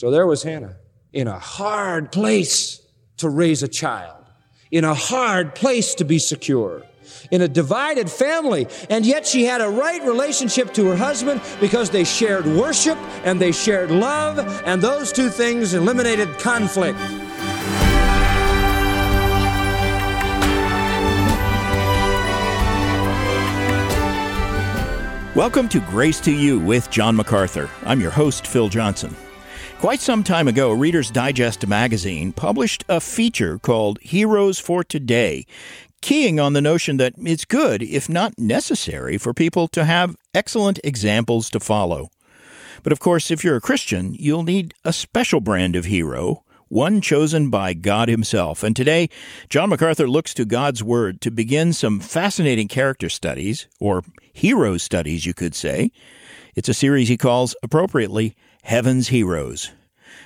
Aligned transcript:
So 0.00 0.10
there 0.10 0.26
was 0.26 0.42
Hannah 0.42 0.76
in 1.12 1.28
a 1.28 1.38
hard 1.38 2.10
place 2.10 2.80
to 3.18 3.28
raise 3.28 3.62
a 3.62 3.68
child, 3.68 4.24
in 4.70 4.82
a 4.82 4.94
hard 4.94 5.54
place 5.54 5.94
to 5.96 6.06
be 6.06 6.18
secure, 6.18 6.84
in 7.30 7.42
a 7.42 7.48
divided 7.48 8.10
family, 8.10 8.66
and 8.88 9.04
yet 9.04 9.26
she 9.26 9.44
had 9.44 9.60
a 9.60 9.68
right 9.68 10.02
relationship 10.02 10.72
to 10.72 10.86
her 10.86 10.96
husband 10.96 11.42
because 11.60 11.90
they 11.90 12.04
shared 12.04 12.46
worship 12.46 12.96
and 13.24 13.38
they 13.38 13.52
shared 13.52 13.90
love, 13.90 14.38
and 14.64 14.80
those 14.80 15.12
two 15.12 15.28
things 15.28 15.74
eliminated 15.74 16.30
conflict. 16.38 16.98
Welcome 25.36 25.68
to 25.68 25.80
Grace 25.90 26.20
to 26.20 26.32
You 26.32 26.58
with 26.58 26.88
John 26.88 27.14
MacArthur. 27.16 27.68
I'm 27.84 28.00
your 28.00 28.12
host, 28.12 28.46
Phil 28.46 28.70
Johnson. 28.70 29.14
Quite 29.80 30.02
some 30.02 30.22
time 30.22 30.46
ago, 30.46 30.72
Reader's 30.72 31.10
Digest 31.10 31.66
magazine 31.66 32.32
published 32.32 32.84
a 32.86 33.00
feature 33.00 33.58
called 33.58 33.98
Heroes 34.02 34.58
for 34.58 34.84
Today, 34.84 35.46
keying 36.02 36.38
on 36.38 36.52
the 36.52 36.60
notion 36.60 36.98
that 36.98 37.14
it's 37.16 37.46
good, 37.46 37.82
if 37.82 38.06
not 38.06 38.38
necessary, 38.38 39.16
for 39.16 39.32
people 39.32 39.68
to 39.68 39.86
have 39.86 40.18
excellent 40.34 40.80
examples 40.84 41.48
to 41.48 41.60
follow. 41.60 42.10
But 42.82 42.92
of 42.92 43.00
course, 43.00 43.30
if 43.30 43.42
you're 43.42 43.56
a 43.56 43.60
Christian, 43.62 44.14
you'll 44.18 44.42
need 44.42 44.74
a 44.84 44.92
special 44.92 45.40
brand 45.40 45.74
of 45.74 45.86
hero, 45.86 46.44
one 46.68 47.00
chosen 47.00 47.48
by 47.48 47.72
God 47.72 48.10
Himself. 48.10 48.62
And 48.62 48.76
today, 48.76 49.08
John 49.48 49.70
MacArthur 49.70 50.06
looks 50.06 50.34
to 50.34 50.44
God's 50.44 50.84
Word 50.84 51.22
to 51.22 51.30
begin 51.30 51.72
some 51.72 52.00
fascinating 52.00 52.68
character 52.68 53.08
studies, 53.08 53.66
or 53.80 54.04
hero 54.30 54.76
studies, 54.76 55.24
you 55.24 55.32
could 55.32 55.54
say. 55.54 55.90
It's 56.54 56.68
a 56.68 56.74
series 56.74 57.08
he 57.08 57.16
calls, 57.16 57.56
appropriately, 57.62 58.36
Heaven's 58.62 59.08
Heroes. 59.08 59.70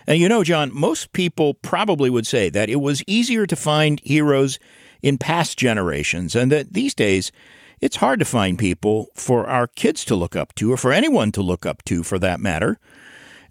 And 0.06 0.18
you 0.18 0.28
know, 0.28 0.44
John, 0.44 0.70
most 0.74 1.12
people 1.12 1.54
probably 1.54 2.10
would 2.10 2.26
say 2.26 2.50
that 2.50 2.68
it 2.68 2.80
was 2.80 3.02
easier 3.06 3.46
to 3.46 3.56
find 3.56 4.00
heroes 4.04 4.58
in 5.02 5.18
past 5.18 5.58
generations, 5.58 6.34
and 6.34 6.50
that 6.52 6.72
these 6.72 6.94
days 6.94 7.32
it's 7.80 7.96
hard 7.96 8.18
to 8.18 8.24
find 8.24 8.58
people 8.58 9.08
for 9.14 9.46
our 9.46 9.66
kids 9.66 10.04
to 10.06 10.14
look 10.14 10.36
up 10.36 10.54
to, 10.56 10.72
or 10.72 10.76
for 10.76 10.92
anyone 10.92 11.32
to 11.32 11.42
look 11.42 11.66
up 11.66 11.82
to 11.84 12.02
for 12.02 12.18
that 12.18 12.40
matter. 12.40 12.78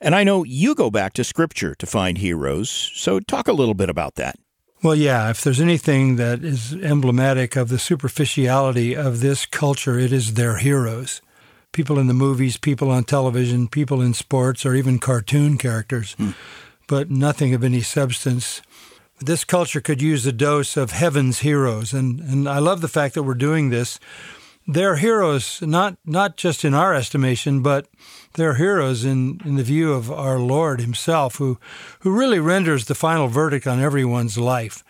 And 0.02 0.16
I 0.16 0.23
know 0.23 0.44
you 0.44 0.75
go 0.75 0.92
back 0.92 1.14
to 1.14 1.23
Scripture 1.23 1.75
to 1.75 1.86
find 1.86 2.18
heroes, 2.18 2.70
so 2.70 3.20
talk 3.20 3.47
a 3.47 3.53
little 3.53 3.73
bit 3.73 3.90
about 3.90 4.16
that. 4.16 4.36
Well, 4.84 4.95
yeah, 4.95 5.30
if 5.30 5.42
there's 5.42 5.62
anything 5.62 6.18
that 6.18 6.44
is 6.44 6.73
emblematic 6.73 7.56
of 7.56 7.70
the 7.70 7.80
superficiality 7.80 8.95
of 8.95 9.22
this 9.22 9.45
culture, 9.45 9.97
it 9.97 10.12
is 10.12 10.34
their 10.34 10.58
heroes 10.58 11.22
people 11.73 11.99
in 11.99 12.07
the 12.07 12.13
movies, 12.13 12.55
people 12.55 12.89
on 12.89 13.03
television, 13.03 13.67
people 13.67 14.02
in 14.02 14.13
sports, 14.13 14.66
or 14.66 14.73
even 14.75 14.99
cartoon 14.99 15.57
characters, 15.57 16.13
hmm. 16.13 16.31
but 16.88 17.11
nothing 17.11 17.53
of 17.53 17.63
any 17.63 17.81
substance. 17.81 18.61
This 19.19 19.43
culture 19.43 19.81
could 19.81 20.01
use 20.01 20.25
a 20.25 20.31
dose 20.31 20.77
of 20.77 20.91
heaven's 20.91 21.39
heroes, 21.39 21.91
and, 21.94 22.19
and 22.21 22.47
I 22.47 22.59
love 22.59 22.81
the 22.81 22.88
fact 22.88 23.16
that 23.16 23.23
we're 23.23 23.33
doing 23.33 23.69
this. 23.69 23.99
They're 24.66 24.95
heroes, 24.95 25.61
not 25.61 25.97
not 26.05 26.38
just 26.38 26.63
in 26.63 26.73
our 26.73 26.94
estimation, 26.94 27.61
but 27.61 27.88
they're 28.35 28.55
heroes 28.55 29.03
in, 29.03 29.41
in 29.44 29.55
the 29.55 29.63
view 29.63 29.91
of 29.91 30.09
our 30.09 30.39
Lord 30.39 30.79
Himself, 30.79 31.35
who 31.35 31.59
who 31.99 32.17
really 32.17 32.39
renders 32.39 32.85
the 32.85 32.95
final 32.95 33.27
verdict 33.27 33.67
on 33.67 33.81
everyone's 33.81 34.38
life. 34.38 34.83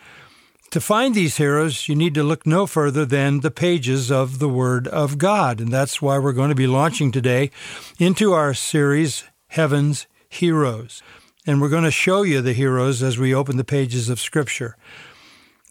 To 0.74 0.82
find 0.82 1.14
these 1.14 1.38
heroes, 1.38 1.88
you 1.88 1.94
need 1.94 2.16
to 2.16 2.24
look 2.24 2.48
no 2.48 2.66
further 2.66 3.06
than 3.06 3.42
the 3.42 3.52
pages 3.52 4.10
of 4.10 4.40
the 4.40 4.50
Word 4.50 4.88
of 4.88 5.20
God. 5.20 5.62
And 5.62 5.72
that's 5.72 6.02
why 6.02 6.18
we're 6.18 6.34
going 6.34 6.50
to 6.50 6.56
be 6.56 6.66
launching 6.66 7.12
today 7.12 7.52
into 8.00 8.34
our 8.34 8.56
series, 8.56 9.24
Heaven's 9.50 10.08
Heroes. 10.28 11.04
And 11.46 11.62
we're 11.62 11.70
going 11.70 11.84
to 11.84 11.92
show 11.92 12.24
you 12.24 12.42
the 12.42 12.54
heroes 12.54 13.04
as 13.04 13.20
we 13.20 13.36
open 13.36 13.58
the 13.58 13.64
pages 13.64 14.10
of 14.10 14.20
Scripture. 14.20 14.76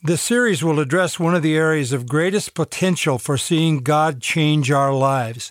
This 0.04 0.22
series 0.22 0.62
will 0.62 0.78
address 0.78 1.18
one 1.18 1.34
of 1.34 1.42
the 1.42 1.56
areas 1.56 1.92
of 1.92 2.06
greatest 2.06 2.54
potential 2.54 3.18
for 3.18 3.36
seeing 3.36 3.78
God 3.78 4.20
change 4.20 4.70
our 4.70 4.94
lives. 4.94 5.50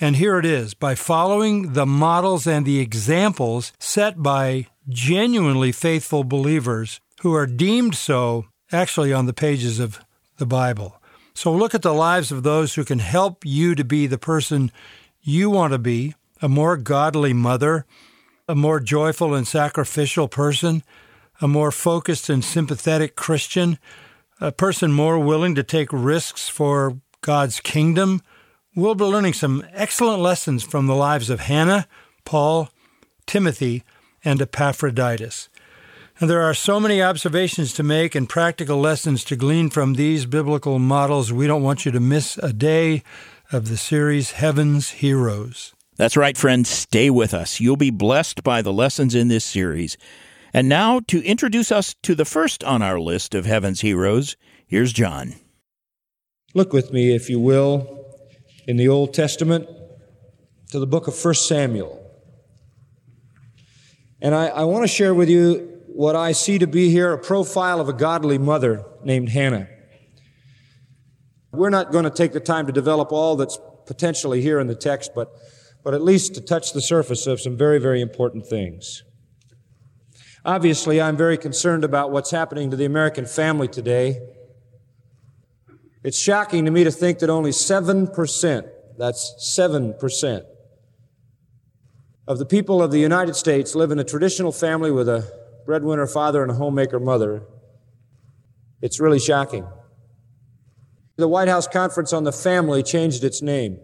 And 0.00 0.16
here 0.16 0.36
it 0.36 0.44
is 0.44 0.74
by 0.74 0.96
following 0.96 1.74
the 1.74 1.86
models 1.86 2.44
and 2.44 2.66
the 2.66 2.80
examples 2.80 3.72
set 3.78 4.20
by 4.20 4.66
genuinely 4.88 5.70
faithful 5.70 6.24
believers 6.24 6.98
who 7.20 7.32
are 7.32 7.46
deemed 7.46 7.94
so 7.94 8.46
actually 8.72 9.12
on 9.12 9.26
the 9.26 9.32
pages 9.32 9.78
of 9.80 10.00
the 10.38 10.46
Bible. 10.46 11.00
So 11.34 11.52
look 11.52 11.74
at 11.74 11.82
the 11.82 11.94
lives 11.94 12.32
of 12.32 12.42
those 12.42 12.74
who 12.74 12.84
can 12.84 12.98
help 12.98 13.44
you 13.44 13.74
to 13.74 13.84
be 13.84 14.06
the 14.06 14.18
person 14.18 14.72
you 15.22 15.50
want 15.50 15.72
to 15.72 15.78
be 15.78 16.14
a 16.42 16.48
more 16.48 16.76
godly 16.76 17.32
mother, 17.32 17.84
a 18.48 18.54
more 18.54 18.80
joyful 18.80 19.34
and 19.34 19.46
sacrificial 19.46 20.26
person, 20.26 20.82
a 21.40 21.46
more 21.46 21.70
focused 21.70 22.28
and 22.28 22.44
sympathetic 22.44 23.14
Christian, 23.14 23.78
a 24.40 24.50
person 24.50 24.90
more 24.90 25.18
willing 25.18 25.54
to 25.54 25.62
take 25.62 25.92
risks 25.92 26.48
for 26.48 26.98
God's 27.20 27.60
kingdom. 27.60 28.22
We'll 28.74 28.94
be 28.94 29.04
learning 29.04 29.34
some 29.34 29.64
excellent 29.72 30.22
lessons 30.22 30.62
from 30.62 30.86
the 30.86 30.94
lives 30.94 31.28
of 31.28 31.40
Hannah, 31.40 31.86
Paul, 32.24 32.70
Timothy, 33.26 33.84
and 34.24 34.40
Epaphroditus. 34.40 35.49
And 36.20 36.28
there 36.28 36.42
are 36.42 36.52
so 36.52 36.78
many 36.78 37.00
observations 37.00 37.72
to 37.72 37.82
make 37.82 38.14
and 38.14 38.28
practical 38.28 38.78
lessons 38.78 39.24
to 39.24 39.36
glean 39.36 39.70
from 39.70 39.94
these 39.94 40.26
biblical 40.26 40.78
models. 40.78 41.32
We 41.32 41.46
don't 41.46 41.62
want 41.62 41.86
you 41.86 41.92
to 41.92 42.00
miss 42.00 42.36
a 42.36 42.52
day 42.52 43.02
of 43.50 43.70
the 43.70 43.78
series 43.78 44.32
Heaven's 44.32 44.90
Heroes. 44.90 45.72
That's 45.96 46.18
right, 46.18 46.36
friends. 46.36 46.68
Stay 46.68 47.08
with 47.08 47.32
us. 47.32 47.58
You'll 47.58 47.76
be 47.76 47.88
blessed 47.88 48.42
by 48.42 48.60
the 48.60 48.72
lessons 48.72 49.14
in 49.14 49.28
this 49.28 49.46
series. 49.46 49.96
And 50.52 50.68
now, 50.68 51.00
to 51.08 51.24
introduce 51.24 51.72
us 51.72 51.94
to 52.02 52.14
the 52.14 52.26
first 52.26 52.62
on 52.64 52.82
our 52.82 53.00
list 53.00 53.34
of 53.34 53.46
Heaven's 53.46 53.80
Heroes, 53.80 54.36
here's 54.66 54.92
John. 54.92 55.36
Look 56.54 56.74
with 56.74 56.92
me, 56.92 57.14
if 57.14 57.30
you 57.30 57.40
will, 57.40 58.18
in 58.66 58.76
the 58.76 58.88
Old 58.88 59.14
Testament 59.14 59.66
to 60.70 60.78
the 60.78 60.86
book 60.86 61.08
of 61.08 61.24
1 61.24 61.32
Samuel. 61.32 61.96
And 64.20 64.34
I, 64.34 64.48
I 64.48 64.64
want 64.64 64.84
to 64.84 64.88
share 64.88 65.14
with 65.14 65.30
you 65.30 65.69
what 65.94 66.16
I 66.16 66.32
see 66.32 66.58
to 66.58 66.66
be 66.66 66.90
here 66.90 67.12
a 67.12 67.18
profile 67.18 67.80
of 67.80 67.88
a 67.88 67.92
godly 67.92 68.38
mother 68.38 68.84
named 69.04 69.30
Hannah. 69.30 69.68
We're 71.52 71.70
not 71.70 71.90
going 71.90 72.04
to 72.04 72.10
take 72.10 72.32
the 72.32 72.40
time 72.40 72.66
to 72.66 72.72
develop 72.72 73.12
all 73.12 73.36
that's 73.36 73.58
potentially 73.86 74.40
here 74.40 74.60
in 74.60 74.68
the 74.68 74.74
text, 74.74 75.12
but, 75.14 75.32
but 75.82 75.94
at 75.94 76.02
least 76.02 76.34
to 76.36 76.40
touch 76.40 76.72
the 76.72 76.80
surface 76.80 77.26
of 77.26 77.40
some 77.40 77.56
very, 77.56 77.78
very 77.78 78.00
important 78.00 78.46
things. 78.46 79.02
Obviously, 80.44 81.00
I'm 81.00 81.16
very 81.16 81.36
concerned 81.36 81.84
about 81.84 82.12
what's 82.12 82.30
happening 82.30 82.70
to 82.70 82.76
the 82.76 82.84
American 82.84 83.26
family 83.26 83.68
today. 83.68 84.20
It's 86.02 86.18
shocking 86.18 86.64
to 86.64 86.70
me 86.70 86.84
to 86.84 86.90
think 86.90 87.18
that 87.18 87.28
only 87.28 87.50
7%, 87.50 88.68
that's 88.96 89.56
7%, 89.58 90.42
of 92.26 92.38
the 92.38 92.46
people 92.46 92.80
of 92.80 92.92
the 92.92 93.00
United 93.00 93.34
States 93.34 93.74
live 93.74 93.90
in 93.90 93.98
a 93.98 94.04
traditional 94.04 94.52
family 94.52 94.92
with 94.92 95.08
a 95.08 95.39
breadwinner 95.66 96.06
father 96.06 96.42
and 96.42 96.50
a 96.50 96.54
homemaker 96.54 97.00
mother. 97.00 97.42
It's 98.82 99.00
really 99.00 99.18
shocking. 99.18 99.66
The 101.16 101.28
White 101.28 101.48
House 101.48 101.68
Conference 101.68 102.12
on 102.12 102.24
the 102.24 102.32
Family 102.32 102.82
changed 102.82 103.24
its 103.24 103.42
name. 103.42 103.78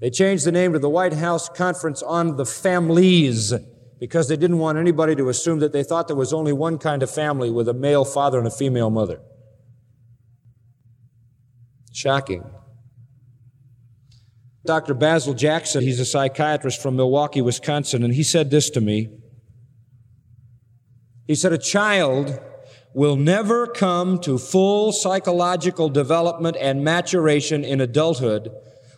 They 0.00 0.10
changed 0.10 0.44
the 0.44 0.52
name 0.52 0.72
to 0.72 0.78
the 0.78 0.90
White 0.90 1.14
House 1.14 1.48
Conference 1.48 2.02
on 2.02 2.36
the 2.36 2.44
Families 2.44 3.54
because 4.00 4.28
they 4.28 4.36
didn't 4.36 4.58
want 4.58 4.76
anybody 4.76 5.14
to 5.16 5.28
assume 5.28 5.60
that 5.60 5.72
they 5.72 5.84
thought 5.84 6.08
there 6.08 6.16
was 6.16 6.32
only 6.32 6.52
one 6.52 6.78
kind 6.78 7.02
of 7.02 7.10
family 7.10 7.50
with 7.50 7.68
a 7.68 7.74
male 7.74 8.04
father 8.04 8.38
and 8.38 8.46
a 8.46 8.50
female 8.50 8.90
mother. 8.90 9.20
Shocking. 11.92 12.44
Dr. 14.66 14.94
Basil 14.94 15.34
Jackson, 15.34 15.82
he's 15.82 16.00
a 16.00 16.04
psychiatrist 16.04 16.82
from 16.82 16.96
Milwaukee, 16.96 17.42
Wisconsin, 17.42 18.02
and 18.02 18.14
he 18.14 18.22
said 18.22 18.50
this 18.50 18.70
to 18.70 18.80
me. 18.80 19.10
He 21.26 21.34
said, 21.34 21.52
a 21.52 21.58
child 21.58 22.38
will 22.94 23.16
never 23.16 23.66
come 23.66 24.20
to 24.20 24.38
full 24.38 24.92
psychological 24.92 25.88
development 25.88 26.56
and 26.60 26.84
maturation 26.84 27.64
in 27.64 27.80
adulthood 27.80 28.50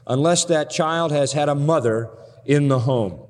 unless 0.07 0.45
that 0.45 0.71
child 0.71 1.13
has 1.13 1.33
had 1.33 1.49
a 1.49 1.55
mother 1.55 2.11
in 2.45 2.69
the 2.69 2.81
home. 2.81 3.27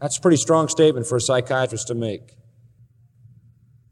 That's 0.00 0.18
a 0.18 0.20
pretty 0.20 0.36
strong 0.36 0.68
statement 0.68 1.06
for 1.06 1.16
a 1.16 1.20
psychiatrist 1.20 1.86
to 1.88 1.94
make. 1.94 2.32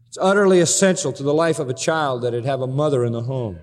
It's 0.08 0.18
utterly 0.20 0.58
essential 0.58 1.12
to 1.12 1.22
the 1.22 1.32
life 1.32 1.58
of 1.58 1.68
a 1.68 1.74
child 1.74 2.22
that 2.22 2.34
it 2.34 2.44
have 2.44 2.60
a 2.60 2.66
mother 2.66 3.04
in 3.04 3.12
the 3.12 3.22
home. 3.22 3.60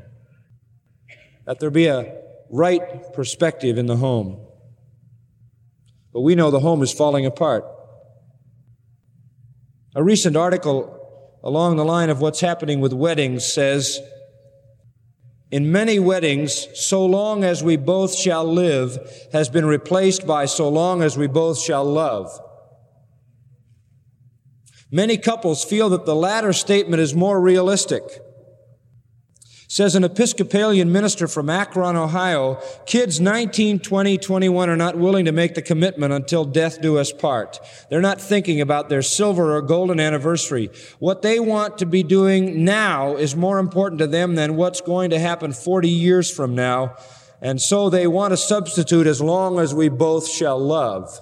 That 1.46 1.60
there 1.60 1.70
be 1.70 1.88
a 1.88 2.22
right 2.50 3.14
perspective 3.14 3.78
in 3.78 3.86
the 3.86 3.98
home. 3.98 4.40
But 6.14 6.22
we 6.22 6.36
know 6.36 6.50
the 6.50 6.62
home 6.62 6.82
is 6.82 6.92
falling 6.94 7.26
apart. 7.26 7.66
A 9.98 10.04
recent 10.04 10.38
article 10.38 10.94
along 11.44 11.78
the 11.78 11.84
line 11.84 12.12
of 12.12 12.22
what's 12.22 12.40
happening 12.40 12.82
with 12.82 12.94
weddings 12.94 13.52
says 13.52 14.00
in 15.50 15.72
many 15.72 15.98
weddings, 15.98 16.68
so 16.80 17.04
long 17.04 17.44
as 17.44 17.64
we 17.64 17.78
both 17.78 18.16
shall 18.16 18.46
live 18.46 19.00
has 19.34 19.50
been 19.50 19.66
replaced 19.66 20.28
by 20.28 20.46
so 20.46 20.70
long 20.70 21.02
as 21.02 21.18
we 21.18 21.26
both 21.26 21.60
shall 21.60 21.84
love. 21.84 22.30
Many 24.92 25.18
couples 25.18 25.64
feel 25.64 25.90
that 25.90 26.06
the 26.06 26.14
latter 26.14 26.54
statement 26.54 27.02
is 27.02 27.16
more 27.16 27.42
realistic. 27.42 28.04
Says 29.70 29.96
an 29.96 30.06
Episcopalian 30.06 30.94
minister 30.94 31.28
from 31.28 31.50
Akron, 31.50 31.98
Ohio, 31.98 32.62
kids 32.86 33.20
19, 33.20 33.80
20, 33.80 34.18
21 34.18 34.70
are 34.70 34.78
not 34.78 34.98
willing 34.98 35.26
to 35.26 35.34
make 35.34 35.56
the 35.56 35.62
commitment 35.62 36.14
until 36.14 36.46
death 36.46 36.82
do 36.82 36.98
us 36.98 37.12
part. 37.12 37.60
They're 37.90 38.00
not 38.00 38.22
thinking 38.22 38.62
about 38.62 38.88
their 38.88 39.02
silver 39.02 39.58
or 39.58 39.62
golden 39.62 40.00
anniversary. 40.00 40.70
What 41.00 41.22
they 41.22 41.42
want 41.42 41.80
to 41.80 41.86
be 41.86 42.02
doing 42.02 42.64
now 42.64 43.18
is 43.18 43.36
more 43.36 43.60
important 43.60 44.00
to 44.00 44.08
them 44.08 44.36
than 44.36 44.56
what's 44.56 44.80
going 44.80 45.10
to 45.10 45.20
happen 45.20 45.52
40 45.52 45.90
years 45.90 46.32
from 46.32 46.56
now. 46.56 46.96
And 47.42 47.62
so 47.62 47.90
they 47.90 48.08
want 48.08 48.32
to 48.32 48.38
substitute 48.38 49.06
as 49.06 49.20
long 49.20 49.60
as 49.60 49.76
we 49.76 49.90
both 49.90 50.30
shall 50.30 50.58
love. 50.58 51.20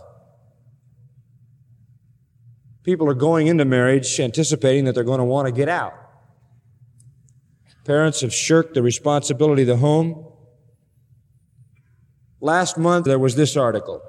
People 2.83 3.09
are 3.09 3.15
going 3.15 3.47
into 3.47 3.65
marriage 3.65 4.19
anticipating 4.19 4.85
that 4.85 4.93
they're 4.93 5.03
going 5.03 5.17
to 5.17 5.25
want 5.25 5.47
to 5.47 5.51
get 5.51 5.67
out. 5.67 6.04
Parents 7.85 8.21
have 8.21 8.33
shirked 8.33 8.73
the 8.73 8.81
responsibility 8.81 9.61
of 9.61 9.67
the 9.67 9.77
home. 9.77 10.25
Last 12.41 12.77
month, 12.77 13.05
there 13.05 13.19
was 13.19 13.35
this 13.35 13.55
article. 13.55 14.01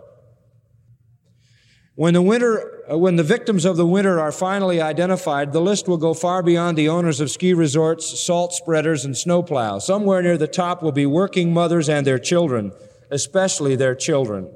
When 1.95 2.15
the 2.15 2.23
winter, 2.23 2.83
uh, 2.91 2.99
when 2.99 3.17
the 3.17 3.23
victims 3.23 3.65
of 3.65 3.77
the 3.77 3.87
winter 3.87 4.19
are 4.19 4.33
finally 4.33 4.81
identified, 4.81 5.53
the 5.53 5.61
list 5.61 5.89
will 5.89 5.97
go 5.97 6.13
far 6.15 6.43
beyond 6.43 6.77
the 6.77 6.89
owners 6.89 7.21
of 7.21 7.31
ski 7.31 7.55
resorts, 7.55 8.19
salt 8.21 8.53
spreaders, 8.53 9.05
and 9.05 9.15
snowplows. 9.15 9.83
Somewhere 9.83 10.23
near 10.23 10.37
the 10.37 10.47
top 10.47 10.83
will 10.83 10.93
be 10.93 11.07
working 11.07 11.55
mothers 11.55 11.89
and 11.89 12.07
their 12.07 12.19
children, 12.19 12.73
especially 13.11 13.77
their 13.77 13.95
children 13.95 14.51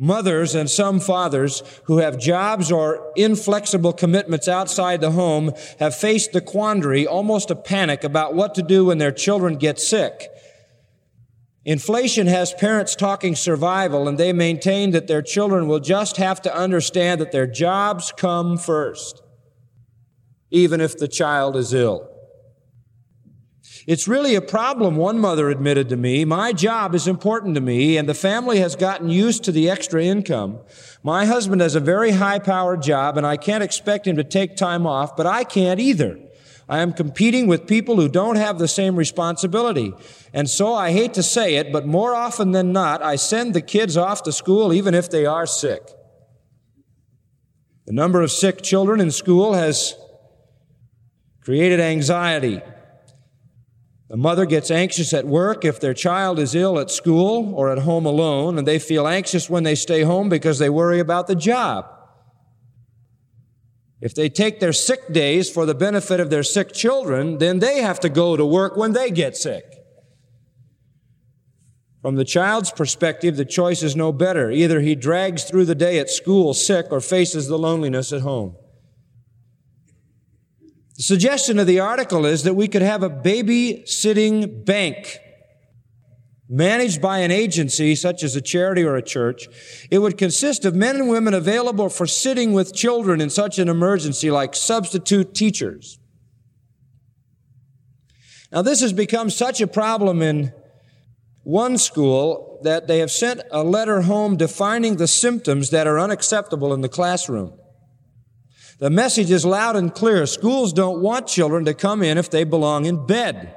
mothers 0.00 0.54
and 0.54 0.68
some 0.70 0.98
fathers 0.98 1.62
who 1.84 1.98
have 1.98 2.18
jobs 2.18 2.72
or 2.72 3.12
inflexible 3.16 3.92
commitments 3.92 4.48
outside 4.48 5.02
the 5.02 5.10
home 5.10 5.52
have 5.78 5.94
faced 5.94 6.32
the 6.32 6.40
quandary, 6.40 7.06
almost 7.06 7.50
a 7.50 7.54
panic 7.54 8.02
about 8.02 8.34
what 8.34 8.54
to 8.54 8.62
do 8.62 8.86
when 8.86 8.96
their 8.96 9.12
children 9.12 9.56
get 9.56 9.78
sick. 9.78 10.28
Inflation 11.66 12.26
has 12.26 12.54
parents 12.54 12.96
talking 12.96 13.36
survival 13.36 14.08
and 14.08 14.16
they 14.16 14.32
maintain 14.32 14.92
that 14.92 15.06
their 15.06 15.20
children 15.20 15.68
will 15.68 15.80
just 15.80 16.16
have 16.16 16.40
to 16.40 16.56
understand 16.56 17.20
that 17.20 17.30
their 17.30 17.46
jobs 17.46 18.10
come 18.16 18.56
first, 18.56 19.22
even 20.50 20.80
if 20.80 20.96
the 20.96 21.08
child 21.08 21.56
is 21.56 21.74
ill. 21.74 22.08
It's 23.90 24.06
really 24.06 24.36
a 24.36 24.40
problem, 24.40 24.94
one 24.94 25.18
mother 25.18 25.50
admitted 25.50 25.88
to 25.88 25.96
me. 25.96 26.24
My 26.24 26.52
job 26.52 26.94
is 26.94 27.08
important 27.08 27.56
to 27.56 27.60
me, 27.60 27.96
and 27.96 28.08
the 28.08 28.14
family 28.14 28.60
has 28.60 28.76
gotten 28.76 29.10
used 29.10 29.42
to 29.42 29.50
the 29.50 29.68
extra 29.68 30.04
income. 30.04 30.60
My 31.02 31.24
husband 31.24 31.60
has 31.60 31.74
a 31.74 31.80
very 31.80 32.12
high 32.12 32.38
powered 32.38 32.82
job, 32.82 33.16
and 33.16 33.26
I 33.26 33.36
can't 33.36 33.64
expect 33.64 34.06
him 34.06 34.14
to 34.14 34.22
take 34.22 34.54
time 34.54 34.86
off, 34.86 35.16
but 35.16 35.26
I 35.26 35.42
can't 35.42 35.80
either. 35.80 36.20
I 36.68 36.78
am 36.82 36.92
competing 36.92 37.48
with 37.48 37.66
people 37.66 37.96
who 37.96 38.08
don't 38.08 38.36
have 38.36 38.60
the 38.60 38.68
same 38.68 38.94
responsibility. 38.94 39.92
And 40.32 40.48
so 40.48 40.72
I 40.72 40.92
hate 40.92 41.14
to 41.14 41.22
say 41.24 41.56
it, 41.56 41.72
but 41.72 41.84
more 41.84 42.14
often 42.14 42.52
than 42.52 42.72
not, 42.72 43.02
I 43.02 43.16
send 43.16 43.54
the 43.54 43.60
kids 43.60 43.96
off 43.96 44.22
to 44.22 44.30
school 44.30 44.72
even 44.72 44.94
if 44.94 45.10
they 45.10 45.26
are 45.26 45.46
sick. 45.46 45.82
The 47.86 47.92
number 47.92 48.22
of 48.22 48.30
sick 48.30 48.62
children 48.62 49.00
in 49.00 49.10
school 49.10 49.54
has 49.54 49.96
created 51.42 51.80
anxiety 51.80 52.62
the 54.10 54.16
mother 54.16 54.44
gets 54.44 54.72
anxious 54.72 55.14
at 55.14 55.24
work 55.24 55.64
if 55.64 55.78
their 55.78 55.94
child 55.94 56.40
is 56.40 56.56
ill 56.56 56.80
at 56.80 56.90
school 56.90 57.54
or 57.54 57.70
at 57.70 57.78
home 57.78 58.04
alone, 58.04 58.58
and 58.58 58.66
they 58.66 58.80
feel 58.80 59.06
anxious 59.06 59.48
when 59.48 59.62
they 59.62 59.76
stay 59.76 60.02
home 60.02 60.28
because 60.28 60.58
they 60.58 60.68
worry 60.68 60.98
about 60.98 61.28
the 61.28 61.36
job. 61.36 61.86
If 64.00 64.12
they 64.12 64.28
take 64.28 64.58
their 64.58 64.72
sick 64.72 65.12
days 65.12 65.48
for 65.48 65.64
the 65.64 65.76
benefit 65.76 66.18
of 66.18 66.28
their 66.28 66.42
sick 66.42 66.72
children, 66.72 67.38
then 67.38 67.60
they 67.60 67.82
have 67.82 68.00
to 68.00 68.08
go 68.08 68.36
to 68.36 68.44
work 68.44 68.76
when 68.76 68.94
they 68.94 69.12
get 69.12 69.36
sick. 69.36 69.64
From 72.02 72.16
the 72.16 72.24
child's 72.24 72.72
perspective, 72.72 73.36
the 73.36 73.44
choice 73.44 73.84
is 73.84 73.94
no 73.94 74.10
better. 74.10 74.50
Either 74.50 74.80
he 74.80 74.96
drags 74.96 75.44
through 75.44 75.66
the 75.66 75.76
day 75.76 76.00
at 76.00 76.10
school 76.10 76.52
sick 76.52 76.86
or 76.90 77.00
faces 77.00 77.46
the 77.46 77.58
loneliness 77.58 78.12
at 78.12 78.22
home. 78.22 78.56
The 81.00 81.04
suggestion 81.04 81.58
of 81.58 81.66
the 81.66 81.80
article 81.80 82.26
is 82.26 82.42
that 82.42 82.52
we 82.52 82.68
could 82.68 82.82
have 82.82 83.02
a 83.02 83.08
babysitting 83.08 84.66
bank 84.66 85.16
managed 86.46 87.00
by 87.00 87.20
an 87.20 87.30
agency 87.30 87.94
such 87.94 88.22
as 88.22 88.36
a 88.36 88.42
charity 88.42 88.84
or 88.84 88.96
a 88.96 89.02
church. 89.02 89.48
It 89.90 90.00
would 90.00 90.18
consist 90.18 90.66
of 90.66 90.74
men 90.74 90.96
and 90.96 91.08
women 91.08 91.32
available 91.32 91.88
for 91.88 92.06
sitting 92.06 92.52
with 92.52 92.74
children 92.74 93.22
in 93.22 93.30
such 93.30 93.58
an 93.58 93.70
emergency 93.70 94.30
like 94.30 94.54
substitute 94.54 95.34
teachers. 95.34 95.98
Now 98.52 98.60
this 98.60 98.82
has 98.82 98.92
become 98.92 99.30
such 99.30 99.62
a 99.62 99.66
problem 99.66 100.20
in 100.20 100.52
one 101.44 101.78
school 101.78 102.60
that 102.62 102.88
they 102.88 102.98
have 102.98 103.10
sent 103.10 103.40
a 103.50 103.64
letter 103.64 104.02
home 104.02 104.36
defining 104.36 104.96
the 104.96 105.08
symptoms 105.08 105.70
that 105.70 105.86
are 105.86 105.98
unacceptable 105.98 106.74
in 106.74 106.82
the 106.82 106.90
classroom. 106.90 107.58
The 108.80 108.88
message 108.88 109.30
is 109.30 109.44
loud 109.44 109.76
and 109.76 109.94
clear. 109.94 110.24
Schools 110.24 110.72
don't 110.72 111.02
want 111.02 111.26
children 111.26 111.66
to 111.66 111.74
come 111.74 112.02
in 112.02 112.16
if 112.16 112.30
they 112.30 112.44
belong 112.44 112.86
in 112.86 113.06
bed. 113.06 113.54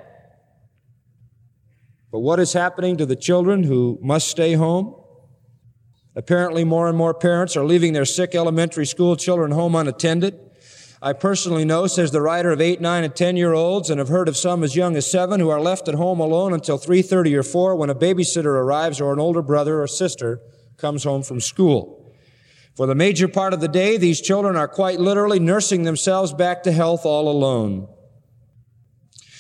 But 2.12 2.20
what 2.20 2.42
is 2.42 2.52
happening 2.52 2.98
to 2.98 3.06
the 3.06 3.16
children 3.16 3.64
who 3.64 3.98
must 4.02 4.28
stay 4.28 4.54
home? 4.54 4.96
Apparently, 6.14 6.66
more 6.66 6.90
and 6.90 6.98
more 6.98 7.14
parents 7.14 7.56
are 7.56 7.64
leaving 7.64 7.94
their 7.94 8.04
sick 8.04 8.36
elementary 8.36 8.86
school 8.86 9.16
children 9.16 9.52
home 9.52 9.76
unattended. 9.76 10.38
I 11.02 11.14
personally 11.14 11.64
know, 11.64 11.88
says 11.88 12.12
the 12.12 12.22
writer 12.22 12.52
of 12.52 12.60
8, 12.60 12.82
9, 12.82 13.04
and 13.06 13.16
10 13.16 13.38
year 13.38 13.54
olds, 13.54 13.90
and 13.90 14.00
have 14.00 14.10
heard 14.10 14.28
of 14.28 14.36
some 14.36 14.62
as 14.62 14.76
young 14.76 14.98
as 14.98 15.10
7 15.10 15.40
who 15.40 15.50
are 15.50 15.62
left 15.62 15.88
at 15.88 15.96
home 15.96 16.20
alone 16.20 16.54
until 16.54 16.78
3.30 16.78 17.34
or 17.40 17.44
4 17.44 17.78
when 17.78 17.90
a 17.90 17.96
babysitter 17.96 18.46
arrives 18.46 19.00
or 19.00 19.14
an 19.14 19.20
older 19.20 19.42
brother 19.42 19.82
or 19.82 19.88
sister 19.88 20.42
comes 20.78 21.06
home 21.06 21.24
from 21.24 21.40
school. 21.40 22.03
For 22.76 22.88
the 22.88 22.96
major 22.96 23.28
part 23.28 23.54
of 23.54 23.62
the 23.62 23.68
day, 23.68 23.98
these 23.98 24.20
children 24.20 24.56
are 24.56 24.68
quite 24.68 25.00
literally 25.00 25.40
nursing 25.40 25.84
themselves 25.84 26.34
back 26.34 26.64
to 26.64 26.72
health 26.72 27.06
all 27.06 27.30
alone. 27.30 27.88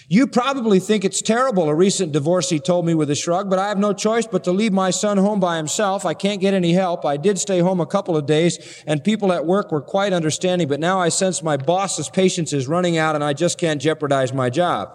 You 0.07 0.27
probably 0.27 0.79
think 0.79 1.03
it's 1.03 1.23
terrible, 1.23 1.69
a 1.69 1.73
recent 1.73 2.11
divorcee 2.11 2.59
told 2.59 2.85
me 2.85 2.93
with 2.93 3.09
a 3.09 3.15
shrug, 3.15 3.49
but 3.49 3.57
I 3.57 3.69
have 3.69 3.79
no 3.79 3.93
choice 3.93 4.27
but 4.27 4.43
to 4.43 4.51
leave 4.51 4.71
my 4.71 4.91
son 4.91 5.17
home 5.17 5.39
by 5.39 5.57
himself. 5.57 6.05
I 6.05 6.13
can't 6.13 6.39
get 6.39 6.53
any 6.53 6.73
help. 6.73 7.03
I 7.03 7.17
did 7.17 7.39
stay 7.39 7.59
home 7.59 7.79
a 7.79 7.85
couple 7.87 8.15
of 8.15 8.27
days 8.27 8.83
and 8.85 9.03
people 9.03 9.31
at 9.33 9.47
work 9.47 9.71
were 9.71 9.81
quite 9.81 10.13
understanding, 10.13 10.67
but 10.67 10.79
now 10.79 10.99
I 10.99 11.09
sense 11.09 11.41
my 11.41 11.57
boss's 11.57 12.09
patience 12.09 12.53
is 12.53 12.67
running 12.67 12.97
out 12.97 13.15
and 13.15 13.23
I 13.23 13.33
just 13.33 13.57
can't 13.57 13.81
jeopardize 13.81 14.33
my 14.33 14.51
job. 14.51 14.93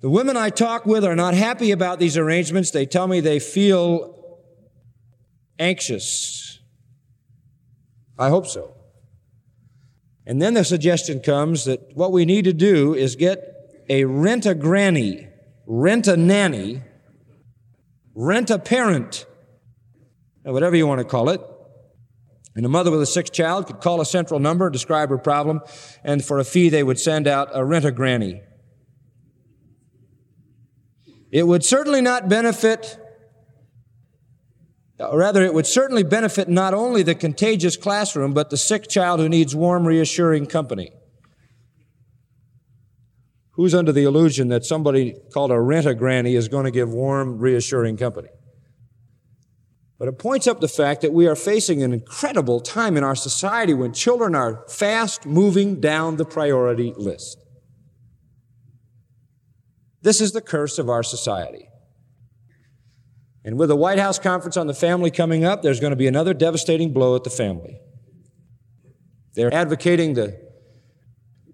The 0.00 0.08
women 0.08 0.36
I 0.38 0.48
talk 0.48 0.86
with 0.86 1.04
are 1.04 1.16
not 1.16 1.34
happy 1.34 1.72
about 1.72 1.98
these 1.98 2.16
arrangements. 2.16 2.70
They 2.70 2.86
tell 2.86 3.08
me 3.08 3.20
they 3.20 3.40
feel 3.40 4.17
anxious? 5.58 6.60
I 8.18 8.28
hope 8.28 8.46
so. 8.46 8.74
And 10.26 10.42
then 10.42 10.54
the 10.54 10.64
suggestion 10.64 11.20
comes 11.20 11.64
that 11.64 11.96
what 11.96 12.12
we 12.12 12.24
need 12.24 12.44
to 12.44 12.52
do 12.52 12.94
is 12.94 13.16
get 13.16 13.42
a 13.88 14.04
rent 14.04 14.44
a 14.44 14.54
granny, 14.54 15.28
rent 15.66 16.06
a 16.06 16.16
nanny, 16.16 16.82
rent 18.14 18.50
a 18.50 18.58
parent, 18.58 19.24
whatever 20.42 20.76
you 20.76 20.86
want 20.86 20.98
to 20.98 21.04
call 21.04 21.30
it. 21.30 21.40
And 22.54 22.66
a 22.66 22.68
mother 22.68 22.90
with 22.90 23.00
a 23.00 23.06
sick 23.06 23.32
child 23.32 23.68
could 23.68 23.80
call 23.80 24.00
a 24.00 24.04
central 24.04 24.40
number, 24.40 24.68
describe 24.68 25.10
her 25.10 25.18
problem, 25.18 25.60
and 26.02 26.24
for 26.24 26.38
a 26.38 26.44
fee 26.44 26.68
they 26.68 26.82
would 26.82 26.98
send 26.98 27.26
out 27.26 27.48
a 27.52 27.64
rent 27.64 27.84
a 27.84 27.92
granny. 27.92 28.42
It 31.30 31.46
would 31.46 31.64
certainly 31.64 32.00
not 32.00 32.28
benefit 32.28 32.98
rather, 34.98 35.42
it 35.42 35.54
would 35.54 35.66
certainly 35.66 36.02
benefit 36.02 36.48
not 36.48 36.74
only 36.74 37.02
the 37.02 37.14
contagious 37.14 37.76
classroom, 37.76 38.34
but 38.34 38.50
the 38.50 38.56
sick 38.56 38.88
child 38.88 39.20
who 39.20 39.28
needs 39.28 39.54
warm, 39.54 39.86
reassuring 39.86 40.46
company. 40.46 40.90
Who's 43.52 43.74
under 43.74 43.92
the 43.92 44.04
illusion 44.04 44.48
that 44.48 44.64
somebody 44.64 45.16
called 45.32 45.50
a 45.50 45.60
rent-a-granny 45.60 46.34
is 46.34 46.48
going 46.48 46.64
to 46.64 46.70
give 46.70 46.90
warm, 46.90 47.38
reassuring 47.38 47.96
company? 47.96 48.28
But 49.98 50.06
it 50.06 50.18
points 50.18 50.46
up 50.46 50.60
the 50.60 50.68
fact 50.68 51.00
that 51.02 51.12
we 51.12 51.26
are 51.26 51.34
facing 51.34 51.82
an 51.82 51.92
incredible 51.92 52.60
time 52.60 52.96
in 52.96 53.02
our 53.02 53.16
society 53.16 53.74
when 53.74 53.92
children 53.92 54.34
are 54.36 54.64
fast 54.68 55.26
moving 55.26 55.80
down 55.80 56.16
the 56.16 56.24
priority 56.24 56.94
list. 56.96 57.44
This 60.02 60.20
is 60.20 60.30
the 60.30 60.40
curse 60.40 60.78
of 60.78 60.88
our 60.88 61.02
society. 61.02 61.67
And 63.48 63.58
with 63.58 63.70
the 63.70 63.76
White 63.76 63.98
House 63.98 64.18
conference 64.18 64.58
on 64.58 64.66
the 64.66 64.74
family 64.74 65.10
coming 65.10 65.42
up, 65.42 65.62
there's 65.62 65.80
going 65.80 65.92
to 65.92 65.96
be 65.96 66.06
another 66.06 66.34
devastating 66.34 66.92
blow 66.92 67.16
at 67.16 67.24
the 67.24 67.30
family. 67.30 67.80
They're 69.32 69.54
advocating 69.54 70.12
the, 70.12 70.38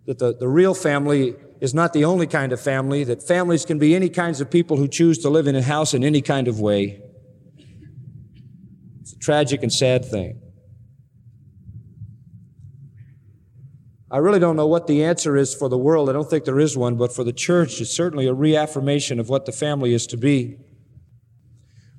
that 0.07 0.19
the, 0.19 0.35
the 0.35 0.49
real 0.49 0.75
family 0.75 1.37
is 1.61 1.73
not 1.73 1.93
the 1.93 2.05
only 2.05 2.27
kind 2.27 2.53
of 2.53 2.61
family, 2.61 3.05
that 3.05 3.23
families 3.23 3.65
can 3.65 3.79
be 3.79 3.95
any 3.95 4.09
kinds 4.09 4.41
of 4.41 4.51
people 4.51 4.77
who 4.77 4.89
choose 4.89 5.19
to 5.19 5.31
live 5.31 5.47
in 5.47 5.55
a 5.55 5.63
house 5.63 5.95
in 5.95 6.03
any 6.03 6.21
kind 6.21 6.49
of 6.49 6.59
way. 6.59 7.01
It's 9.01 9.13
a 9.13 9.19
tragic 9.21 9.63
and 9.63 9.73
sad 9.73 10.05
thing. 10.05 10.41
I 14.11 14.19
really 14.19 14.41
don't 14.41 14.57
know 14.57 14.67
what 14.67 14.89
the 14.89 15.05
answer 15.05 15.37
is 15.37 15.55
for 15.55 15.69
the 15.69 15.79
world. 15.79 16.11
I 16.11 16.13
don't 16.13 16.29
think 16.29 16.45
there 16.45 16.59
is 16.59 16.77
one, 16.77 16.97
but 16.97 17.15
for 17.15 17.23
the 17.23 17.33
church, 17.33 17.81
it's 17.81 17.93
certainly 17.93 18.27
a 18.27 18.35
reaffirmation 18.35 19.21
of 19.21 19.29
what 19.29 19.47
the 19.47 19.53
family 19.53 19.95
is 19.95 20.09
to 20.09 20.17
be. 20.17 20.59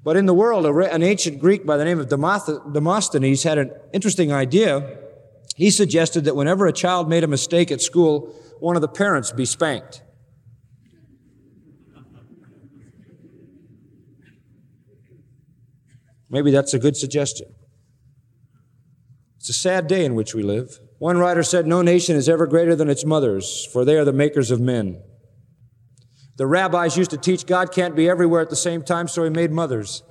But 0.05 0.17
in 0.17 0.27
the 0.27 0.35
world, 0.35 0.67
an 0.67 1.01
ancient 1.01 1.39
Greek 1.39 1.65
by 1.65 1.77
the 1.77 1.83
name 1.83 1.99
of 1.99 2.07
Demosthenes 2.07 3.41
had 3.41 3.57
an 3.57 3.71
interesting 3.91 4.31
idea. 4.31 4.99
He 5.55 5.71
suggested 5.71 6.25
that 6.25 6.35
whenever 6.35 6.67
a 6.67 6.71
child 6.71 7.09
made 7.09 7.23
a 7.23 7.27
mistake 7.27 7.71
at 7.71 7.81
school, 7.81 8.31
one 8.59 8.75
of 8.75 8.83
the 8.83 8.87
parents 8.87 9.31
be 9.31 9.45
spanked. 9.45 10.03
Maybe 16.29 16.51
that's 16.51 16.75
a 16.75 16.79
good 16.79 16.95
suggestion. 16.95 17.47
It's 19.37 19.49
a 19.49 19.53
sad 19.53 19.87
day 19.87 20.05
in 20.05 20.13
which 20.13 20.35
we 20.35 20.43
live. 20.43 20.79
One 20.99 21.17
writer 21.17 21.41
said, 21.41 21.65
No 21.65 21.81
nation 21.81 22.15
is 22.15 22.29
ever 22.29 22.45
greater 22.45 22.75
than 22.75 22.91
its 22.91 23.05
mothers, 23.05 23.67
for 23.73 23.83
they 23.83 23.97
are 23.97 24.05
the 24.05 24.13
makers 24.13 24.51
of 24.51 24.61
men. 24.61 25.01
The 26.37 26.47
rabbis 26.47 26.97
used 26.97 27.11
to 27.11 27.17
teach 27.17 27.45
God 27.45 27.71
can't 27.71 27.95
be 27.95 28.09
everywhere 28.09 28.41
at 28.41 28.49
the 28.49 28.55
same 28.55 28.83
time, 28.83 29.07
so 29.07 29.23
he 29.23 29.29
made 29.29 29.51
mothers. 29.51 30.03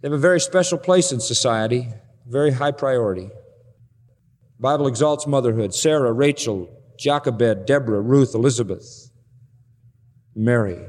They 0.00 0.08
have 0.08 0.12
a 0.12 0.18
very 0.18 0.40
special 0.40 0.78
place 0.78 1.12
in 1.12 1.20
society, 1.20 1.88
very 2.26 2.52
high 2.52 2.72
priority. 2.72 3.26
The 3.26 4.62
Bible 4.62 4.86
exalts 4.86 5.26
motherhood. 5.26 5.74
Sarah, 5.74 6.12
Rachel, 6.12 6.68
Jochebed, 6.98 7.66
Deborah, 7.66 8.00
Ruth, 8.00 8.34
Elizabeth, 8.34 9.10
Mary. 10.34 10.86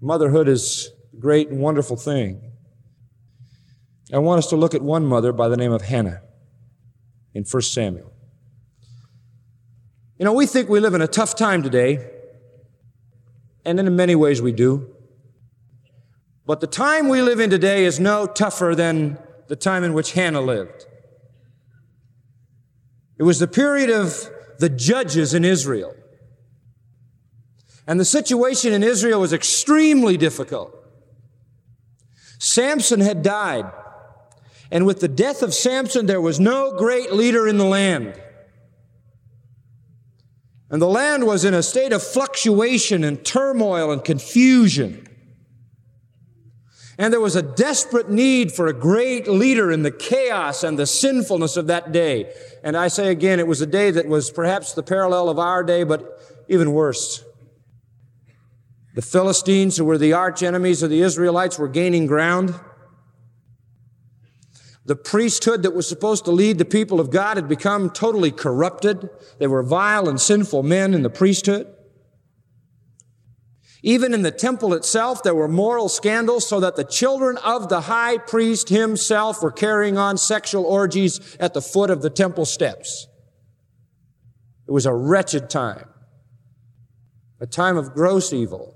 Motherhood 0.00 0.48
is 0.48 0.90
a 1.12 1.16
great 1.16 1.48
and 1.48 1.60
wonderful 1.60 1.96
thing. 1.96 2.52
I 4.12 4.18
want 4.18 4.38
us 4.38 4.46
to 4.50 4.56
look 4.56 4.74
at 4.74 4.82
one 4.82 5.06
mother 5.06 5.32
by 5.32 5.48
the 5.48 5.56
name 5.56 5.72
of 5.72 5.82
Hannah 5.82 6.20
in 7.34 7.44
1 7.44 7.62
Samuel. 7.62 8.15
You 10.18 10.24
know, 10.24 10.32
we 10.32 10.46
think 10.46 10.68
we 10.68 10.80
live 10.80 10.94
in 10.94 11.02
a 11.02 11.06
tough 11.06 11.36
time 11.36 11.62
today, 11.62 12.10
and 13.66 13.78
in 13.78 13.96
many 13.96 14.14
ways 14.14 14.40
we 14.40 14.52
do. 14.52 14.94
But 16.46 16.60
the 16.60 16.66
time 16.66 17.08
we 17.08 17.20
live 17.20 17.38
in 17.38 17.50
today 17.50 17.84
is 17.84 18.00
no 18.00 18.26
tougher 18.26 18.74
than 18.74 19.18
the 19.48 19.56
time 19.56 19.84
in 19.84 19.92
which 19.92 20.12
Hannah 20.12 20.40
lived. 20.40 20.86
It 23.18 23.24
was 23.24 23.40
the 23.40 23.48
period 23.48 23.90
of 23.90 24.30
the 24.58 24.68
judges 24.70 25.34
in 25.34 25.44
Israel. 25.44 25.94
And 27.86 28.00
the 28.00 28.04
situation 28.04 28.72
in 28.72 28.82
Israel 28.82 29.20
was 29.20 29.32
extremely 29.32 30.16
difficult. 30.16 30.72
Samson 32.38 33.00
had 33.00 33.22
died. 33.22 33.70
And 34.70 34.86
with 34.86 35.00
the 35.00 35.08
death 35.08 35.42
of 35.42 35.52
Samson, 35.52 36.06
there 36.06 36.20
was 36.20 36.40
no 36.40 36.76
great 36.76 37.12
leader 37.12 37.46
in 37.46 37.58
the 37.58 37.64
land. 37.64 38.20
And 40.76 40.82
the 40.82 40.88
land 40.88 41.24
was 41.24 41.46
in 41.46 41.54
a 41.54 41.62
state 41.62 41.94
of 41.94 42.02
fluctuation 42.02 43.02
and 43.02 43.24
turmoil 43.24 43.90
and 43.90 44.04
confusion. 44.04 45.08
And 46.98 47.14
there 47.14 47.20
was 47.20 47.34
a 47.34 47.40
desperate 47.40 48.10
need 48.10 48.52
for 48.52 48.66
a 48.66 48.74
great 48.74 49.26
leader 49.26 49.72
in 49.72 49.84
the 49.84 49.90
chaos 49.90 50.62
and 50.62 50.78
the 50.78 50.84
sinfulness 50.84 51.56
of 51.56 51.68
that 51.68 51.92
day. 51.92 52.30
And 52.62 52.76
I 52.76 52.88
say 52.88 53.08
again, 53.08 53.40
it 53.40 53.46
was 53.46 53.62
a 53.62 53.66
day 53.66 53.90
that 53.90 54.06
was 54.06 54.30
perhaps 54.30 54.74
the 54.74 54.82
parallel 54.82 55.30
of 55.30 55.38
our 55.38 55.64
day, 55.64 55.82
but 55.82 56.20
even 56.46 56.74
worse. 56.74 57.24
The 58.96 59.00
Philistines, 59.00 59.78
who 59.78 59.86
were 59.86 59.96
the 59.96 60.12
arch 60.12 60.42
enemies 60.42 60.82
of 60.82 60.90
the 60.90 61.00
Israelites, 61.00 61.58
were 61.58 61.68
gaining 61.68 62.04
ground. 62.04 62.54
The 64.86 64.96
priesthood 64.96 65.64
that 65.64 65.74
was 65.74 65.88
supposed 65.88 66.24
to 66.26 66.30
lead 66.30 66.58
the 66.58 66.64
people 66.64 67.00
of 67.00 67.10
God 67.10 67.36
had 67.36 67.48
become 67.48 67.90
totally 67.90 68.30
corrupted. 68.30 69.10
They 69.38 69.48
were 69.48 69.64
vile 69.64 70.08
and 70.08 70.20
sinful 70.20 70.62
men 70.62 70.94
in 70.94 71.02
the 71.02 71.10
priesthood. 71.10 71.66
Even 73.82 74.14
in 74.14 74.22
the 74.22 74.30
temple 74.30 74.74
itself, 74.74 75.24
there 75.24 75.34
were 75.34 75.48
moral 75.48 75.88
scandals 75.88 76.48
so 76.48 76.60
that 76.60 76.76
the 76.76 76.84
children 76.84 77.36
of 77.38 77.68
the 77.68 77.82
high 77.82 78.18
priest 78.18 78.68
himself 78.68 79.42
were 79.42 79.52
carrying 79.52 79.98
on 79.98 80.18
sexual 80.18 80.64
orgies 80.64 81.36
at 81.40 81.52
the 81.52 81.62
foot 81.62 81.90
of 81.90 82.02
the 82.02 82.10
temple 82.10 82.44
steps. 82.44 83.08
It 84.68 84.72
was 84.72 84.86
a 84.86 84.94
wretched 84.94 85.50
time, 85.50 85.88
a 87.40 87.46
time 87.46 87.76
of 87.76 87.92
gross 87.92 88.32
evil. 88.32 88.75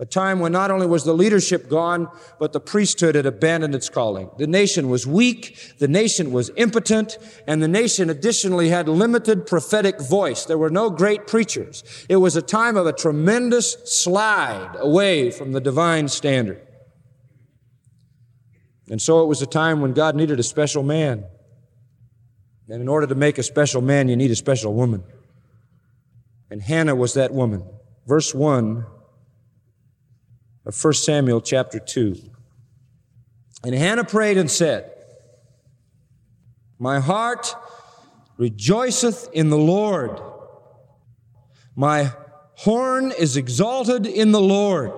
A 0.00 0.04
time 0.04 0.40
when 0.40 0.50
not 0.50 0.72
only 0.72 0.88
was 0.88 1.04
the 1.04 1.14
leadership 1.14 1.68
gone, 1.68 2.08
but 2.40 2.52
the 2.52 2.58
priesthood 2.58 3.14
had 3.14 3.26
abandoned 3.26 3.76
its 3.76 3.88
calling. 3.88 4.28
The 4.38 4.46
nation 4.48 4.88
was 4.88 5.06
weak, 5.06 5.76
the 5.78 5.86
nation 5.86 6.32
was 6.32 6.50
impotent, 6.56 7.16
and 7.46 7.62
the 7.62 7.68
nation 7.68 8.10
additionally 8.10 8.70
had 8.70 8.88
limited 8.88 9.46
prophetic 9.46 10.00
voice. 10.00 10.46
There 10.46 10.58
were 10.58 10.70
no 10.70 10.90
great 10.90 11.28
preachers. 11.28 11.84
It 12.08 12.16
was 12.16 12.34
a 12.34 12.42
time 12.42 12.76
of 12.76 12.86
a 12.86 12.92
tremendous 12.92 13.76
slide 13.84 14.72
away 14.80 15.30
from 15.30 15.52
the 15.52 15.60
divine 15.60 16.08
standard. 16.08 16.60
And 18.90 19.00
so 19.00 19.22
it 19.22 19.26
was 19.26 19.42
a 19.42 19.46
time 19.46 19.80
when 19.80 19.92
God 19.92 20.16
needed 20.16 20.40
a 20.40 20.44
special 20.44 20.82
man. 20.82 21.24
And 22.68 22.82
in 22.82 22.88
order 22.88 23.06
to 23.06 23.14
make 23.14 23.38
a 23.38 23.44
special 23.44 23.80
man, 23.80 24.08
you 24.08 24.16
need 24.16 24.32
a 24.32 24.36
special 24.36 24.74
woman. 24.74 25.04
And 26.50 26.60
Hannah 26.60 26.96
was 26.96 27.14
that 27.14 27.32
woman. 27.32 27.64
Verse 28.06 28.34
1 28.34 28.86
of 30.66 30.82
1 30.82 30.94
Samuel 30.94 31.40
chapter 31.40 31.78
2. 31.78 32.16
And 33.64 33.74
Hannah 33.74 34.04
prayed 34.04 34.36
and 34.36 34.50
said, 34.50 34.90
My 36.78 37.00
heart 37.00 37.54
rejoiceth 38.36 39.28
in 39.32 39.50
the 39.50 39.58
Lord. 39.58 40.20
My 41.74 42.12
horn 42.56 43.12
is 43.12 43.36
exalted 43.36 44.06
in 44.06 44.32
the 44.32 44.40
Lord. 44.40 44.92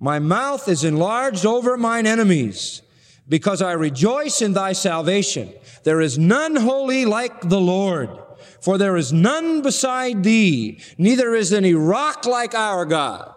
My 0.00 0.18
mouth 0.18 0.68
is 0.68 0.82
enlarged 0.82 1.46
over 1.46 1.76
mine 1.76 2.06
enemies, 2.06 2.82
because 3.28 3.62
I 3.62 3.72
rejoice 3.72 4.42
in 4.42 4.52
thy 4.52 4.72
salvation. 4.72 5.52
There 5.84 6.00
is 6.00 6.18
none 6.18 6.56
holy 6.56 7.04
like 7.04 7.48
the 7.48 7.60
Lord, 7.60 8.10
for 8.60 8.78
there 8.78 8.96
is 8.96 9.12
none 9.12 9.62
beside 9.62 10.24
thee, 10.24 10.80
neither 10.98 11.34
is 11.34 11.52
any 11.52 11.74
rock 11.74 12.26
like 12.26 12.54
our 12.54 12.84
God. 12.84 13.32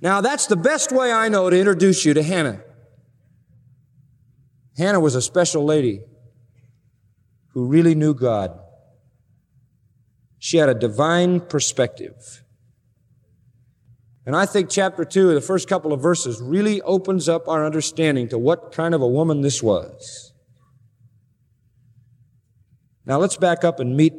Now, 0.00 0.20
that's 0.20 0.46
the 0.46 0.56
best 0.56 0.92
way 0.92 1.12
I 1.12 1.28
know 1.28 1.50
to 1.50 1.58
introduce 1.58 2.04
you 2.04 2.14
to 2.14 2.22
Hannah. 2.22 2.62
Hannah 4.76 5.00
was 5.00 5.14
a 5.14 5.22
special 5.22 5.64
lady 5.64 6.00
who 7.48 7.66
really 7.66 7.94
knew 7.94 8.14
God. 8.14 8.58
She 10.38 10.58
had 10.58 10.68
a 10.68 10.74
divine 10.74 11.40
perspective. 11.40 12.44
And 14.24 14.36
I 14.36 14.46
think 14.46 14.70
chapter 14.70 15.04
2, 15.04 15.34
the 15.34 15.40
first 15.40 15.68
couple 15.68 15.92
of 15.92 16.00
verses, 16.00 16.40
really 16.40 16.80
opens 16.82 17.28
up 17.28 17.48
our 17.48 17.64
understanding 17.64 18.28
to 18.28 18.38
what 18.38 18.72
kind 18.72 18.94
of 18.94 19.02
a 19.02 19.08
woman 19.08 19.40
this 19.40 19.62
was. 19.62 20.32
Now 23.04 23.18
let's 23.18 23.36
back 23.36 23.64
up 23.64 23.80
and 23.80 23.96
meet 23.96 24.12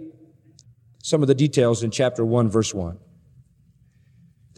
some 1.04 1.22
of 1.22 1.28
the 1.28 1.36
details 1.36 1.84
in 1.84 1.92
chapter 1.92 2.26
1, 2.26 2.50
verse 2.50 2.74
1. 2.74 2.98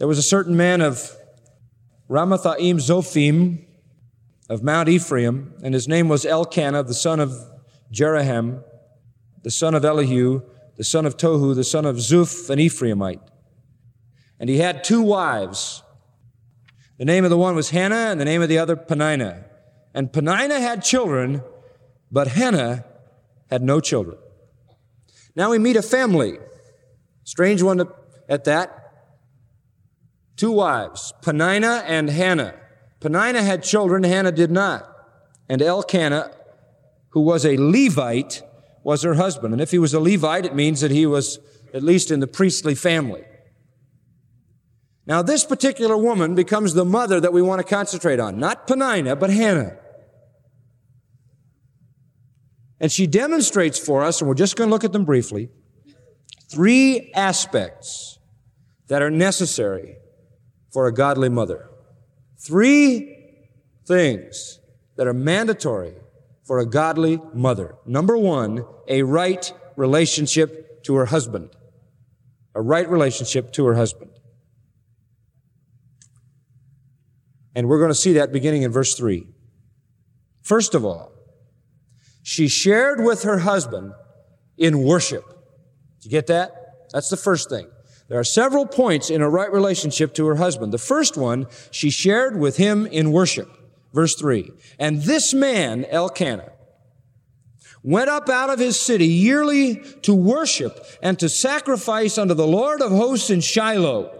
There 0.02 0.08
was 0.08 0.18
a 0.18 0.22
certain 0.22 0.56
man 0.56 0.80
of 0.80 1.16
Ramathaim 2.10 2.80
Zophim 2.80 3.64
of 4.50 4.60
Mount 4.60 4.88
Ephraim, 4.88 5.54
and 5.62 5.72
his 5.72 5.86
name 5.86 6.08
was 6.08 6.26
Elkanah, 6.26 6.82
the 6.82 6.92
son 6.92 7.20
of 7.20 7.32
Jeroham, 7.92 8.64
the 9.44 9.50
son 9.52 9.76
of 9.76 9.84
Elihu, 9.84 10.42
the 10.74 10.82
son 10.82 11.06
of 11.06 11.16
Tohu, 11.16 11.54
the 11.54 11.62
son 11.62 11.86
of 11.86 11.98
Zuph, 11.98 12.50
an 12.50 12.58
Ephraimite. 12.58 13.20
And 14.40 14.50
he 14.50 14.58
had 14.58 14.82
two 14.82 15.02
wives. 15.02 15.84
The 16.98 17.04
name 17.04 17.22
of 17.22 17.30
the 17.30 17.38
one 17.38 17.54
was 17.54 17.70
Hannah, 17.70 18.10
and 18.10 18.20
the 18.20 18.24
name 18.24 18.42
of 18.42 18.48
the 18.48 18.58
other 18.58 18.74
Peninnah. 18.74 19.44
And 19.94 20.12
Peninnah 20.12 20.58
had 20.58 20.82
children, 20.82 21.44
but 22.10 22.26
Hannah 22.26 22.84
had 23.50 23.62
no 23.62 23.78
children. 23.78 24.18
Now 25.36 25.50
we 25.50 25.60
meet 25.60 25.76
a 25.76 25.80
family. 25.80 26.38
Strange 27.22 27.62
one 27.62 27.86
at 28.28 28.42
that 28.46 28.81
two 30.42 30.50
wives, 30.50 31.14
Peninnah 31.22 31.84
and 31.86 32.10
Hannah. 32.10 32.52
Peninnah 32.98 33.44
had 33.44 33.62
children, 33.62 34.02
Hannah 34.02 34.32
did 34.32 34.50
not. 34.50 34.84
And 35.48 35.62
Elkanah, 35.62 36.32
who 37.10 37.20
was 37.20 37.46
a 37.46 37.56
Levite, 37.56 38.42
was 38.82 39.04
her 39.04 39.14
husband. 39.14 39.54
And 39.54 39.62
if 39.62 39.70
he 39.70 39.78
was 39.78 39.94
a 39.94 40.00
Levite, 40.00 40.44
it 40.44 40.52
means 40.52 40.80
that 40.80 40.90
he 40.90 41.06
was 41.06 41.38
at 41.72 41.84
least 41.84 42.10
in 42.10 42.18
the 42.18 42.26
priestly 42.26 42.74
family. 42.74 43.22
Now, 45.06 45.22
this 45.22 45.44
particular 45.44 45.96
woman 45.96 46.34
becomes 46.34 46.74
the 46.74 46.84
mother 46.84 47.20
that 47.20 47.32
we 47.32 47.40
want 47.40 47.60
to 47.60 47.64
concentrate 47.64 48.18
on. 48.18 48.40
Not 48.40 48.66
Peninnah, 48.66 49.14
but 49.14 49.30
Hannah. 49.30 49.76
And 52.80 52.90
she 52.90 53.06
demonstrates 53.06 53.78
for 53.78 54.02
us, 54.02 54.20
and 54.20 54.26
we're 54.26 54.34
just 54.34 54.56
going 54.56 54.68
to 54.68 54.72
look 54.72 54.82
at 54.82 54.92
them 54.92 55.04
briefly, 55.04 55.50
three 56.50 57.12
aspects 57.14 58.18
that 58.88 59.02
are 59.02 59.10
necessary 59.10 59.98
for 60.72 60.86
a 60.86 60.92
godly 60.92 61.28
mother. 61.28 61.68
Three 62.38 63.16
things 63.86 64.58
that 64.96 65.06
are 65.06 65.14
mandatory 65.14 65.94
for 66.44 66.58
a 66.58 66.66
godly 66.66 67.20
mother. 67.32 67.76
Number 67.86 68.16
one, 68.16 68.64
a 68.88 69.02
right 69.02 69.52
relationship 69.76 70.82
to 70.84 70.94
her 70.96 71.06
husband. 71.06 71.50
A 72.54 72.62
right 72.62 72.88
relationship 72.88 73.52
to 73.52 73.66
her 73.66 73.74
husband. 73.74 74.10
And 77.54 77.68
we're 77.68 77.78
going 77.78 77.90
to 77.90 77.94
see 77.94 78.14
that 78.14 78.32
beginning 78.32 78.62
in 78.62 78.72
verse 78.72 78.94
3. 78.94 79.26
First 80.42 80.74
of 80.74 80.84
all, 80.84 81.12
she 82.22 82.48
shared 82.48 83.02
with 83.02 83.22
her 83.24 83.38
husband 83.38 83.92
in 84.56 84.82
worship. 84.82 85.24
Did 86.00 86.04
you 86.04 86.10
get 86.10 86.26
that? 86.28 86.88
That's 86.92 87.08
the 87.08 87.16
first 87.16 87.50
thing. 87.50 87.68
There 88.12 88.20
are 88.20 88.24
several 88.24 88.66
points 88.66 89.08
in 89.08 89.22
a 89.22 89.30
right 89.30 89.50
relationship 89.50 90.12
to 90.16 90.26
her 90.26 90.34
husband. 90.34 90.70
The 90.70 90.76
first 90.76 91.16
one, 91.16 91.46
she 91.70 91.88
shared 91.88 92.38
with 92.38 92.58
him 92.58 92.84
in 92.84 93.10
worship. 93.10 93.48
Verse 93.94 94.14
3. 94.16 94.52
And 94.78 95.00
this 95.04 95.32
man, 95.32 95.86
Elkanah, 95.86 96.52
went 97.82 98.10
up 98.10 98.28
out 98.28 98.50
of 98.50 98.58
his 98.58 98.78
city 98.78 99.06
yearly 99.06 99.76
to 100.02 100.14
worship 100.14 100.84
and 101.02 101.18
to 101.20 101.28
sacrifice 101.30 102.18
unto 102.18 102.34
the 102.34 102.46
Lord 102.46 102.82
of 102.82 102.90
hosts 102.90 103.30
in 103.30 103.40
Shiloh, 103.40 104.14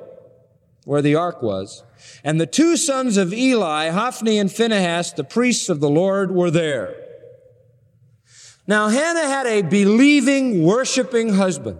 where 0.86 1.02
the 1.02 1.16
ark 1.16 1.42
was. 1.42 1.84
And 2.24 2.40
the 2.40 2.46
two 2.46 2.78
sons 2.78 3.18
of 3.18 3.34
Eli, 3.34 3.90
Hophni 3.90 4.38
and 4.38 4.50
Phinehas, 4.50 5.12
the 5.12 5.22
priests 5.22 5.68
of 5.68 5.80
the 5.80 5.90
Lord, 5.90 6.30
were 6.30 6.50
there. 6.50 6.96
Now 8.66 8.88
Hannah 8.88 9.28
had 9.28 9.44
a 9.44 9.60
believing, 9.60 10.62
worshiping 10.64 11.34
husband. 11.34 11.78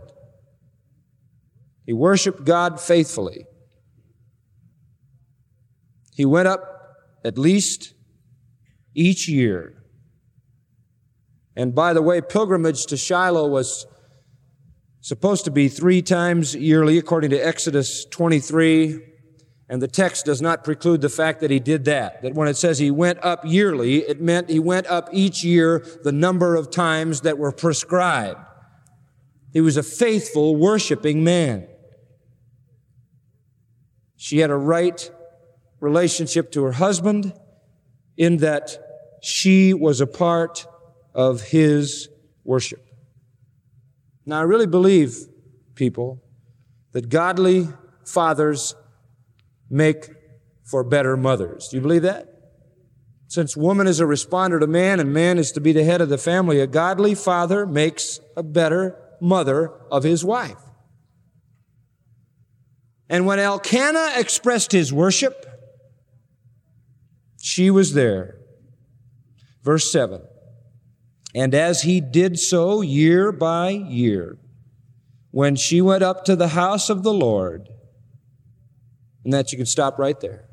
He 1.84 1.92
worshiped 1.92 2.44
God 2.44 2.80
faithfully. 2.80 3.46
He 6.14 6.24
went 6.24 6.48
up 6.48 6.72
at 7.24 7.38
least 7.38 7.94
each 8.94 9.28
year. 9.28 9.74
And 11.56 11.74
by 11.74 11.92
the 11.92 12.02
way, 12.02 12.20
pilgrimage 12.20 12.86
to 12.86 12.96
Shiloh 12.96 13.48
was 13.48 13.86
supposed 15.00 15.44
to 15.44 15.50
be 15.50 15.68
three 15.68 16.02
times 16.02 16.54
yearly, 16.54 16.98
according 16.98 17.30
to 17.30 17.38
Exodus 17.38 18.04
23. 18.06 19.00
And 19.68 19.80
the 19.80 19.88
text 19.88 20.26
does 20.26 20.42
not 20.42 20.64
preclude 20.64 21.00
the 21.00 21.08
fact 21.08 21.40
that 21.40 21.50
he 21.50 21.58
did 21.58 21.86
that. 21.86 22.22
That 22.22 22.34
when 22.34 22.46
it 22.46 22.56
says 22.56 22.78
he 22.78 22.90
went 22.90 23.18
up 23.24 23.44
yearly, 23.44 23.98
it 23.98 24.20
meant 24.20 24.50
he 24.50 24.60
went 24.60 24.86
up 24.86 25.08
each 25.12 25.42
year 25.42 25.84
the 26.04 26.12
number 26.12 26.54
of 26.54 26.70
times 26.70 27.22
that 27.22 27.38
were 27.38 27.52
prescribed. 27.52 28.38
He 29.52 29.60
was 29.60 29.76
a 29.76 29.82
faithful, 29.82 30.56
worshiping 30.56 31.24
man. 31.24 31.68
She 34.22 34.38
had 34.38 34.50
a 34.50 34.56
right 34.56 35.10
relationship 35.80 36.52
to 36.52 36.62
her 36.62 36.70
husband 36.70 37.34
in 38.16 38.36
that 38.36 38.78
she 39.20 39.74
was 39.74 40.00
a 40.00 40.06
part 40.06 40.64
of 41.12 41.40
his 41.42 42.08
worship. 42.44 42.86
Now, 44.24 44.38
I 44.38 44.42
really 44.44 44.68
believe, 44.68 45.16
people, 45.74 46.22
that 46.92 47.08
godly 47.08 47.66
fathers 48.06 48.76
make 49.68 50.08
for 50.62 50.84
better 50.84 51.16
mothers. 51.16 51.66
Do 51.66 51.78
you 51.78 51.82
believe 51.82 52.02
that? 52.02 52.28
Since 53.26 53.56
woman 53.56 53.88
is 53.88 53.98
a 53.98 54.04
responder 54.04 54.60
to 54.60 54.68
man 54.68 55.00
and 55.00 55.12
man 55.12 55.36
is 55.36 55.50
to 55.50 55.60
be 55.60 55.72
the 55.72 55.82
head 55.82 56.00
of 56.00 56.08
the 56.08 56.16
family, 56.16 56.60
a 56.60 56.68
godly 56.68 57.16
father 57.16 57.66
makes 57.66 58.20
a 58.36 58.44
better 58.44 58.96
mother 59.20 59.72
of 59.90 60.04
his 60.04 60.24
wife. 60.24 60.62
And 63.12 63.26
when 63.26 63.38
Elkanah 63.38 64.14
expressed 64.16 64.72
his 64.72 64.90
worship, 64.90 65.46
she 67.38 67.70
was 67.70 67.92
there. 67.92 68.38
Verse 69.62 69.92
7. 69.92 70.22
And 71.34 71.54
as 71.54 71.82
he 71.82 72.00
did 72.00 72.38
so 72.38 72.80
year 72.80 73.30
by 73.30 73.68
year, 73.68 74.38
when 75.30 75.56
she 75.56 75.82
went 75.82 76.02
up 76.02 76.24
to 76.24 76.34
the 76.34 76.48
house 76.48 76.88
of 76.88 77.02
the 77.02 77.12
Lord, 77.12 77.68
and 79.24 79.32
that 79.34 79.52
you 79.52 79.58
can 79.58 79.66
stop 79.66 79.98
right 79.98 80.18
there. 80.20 80.48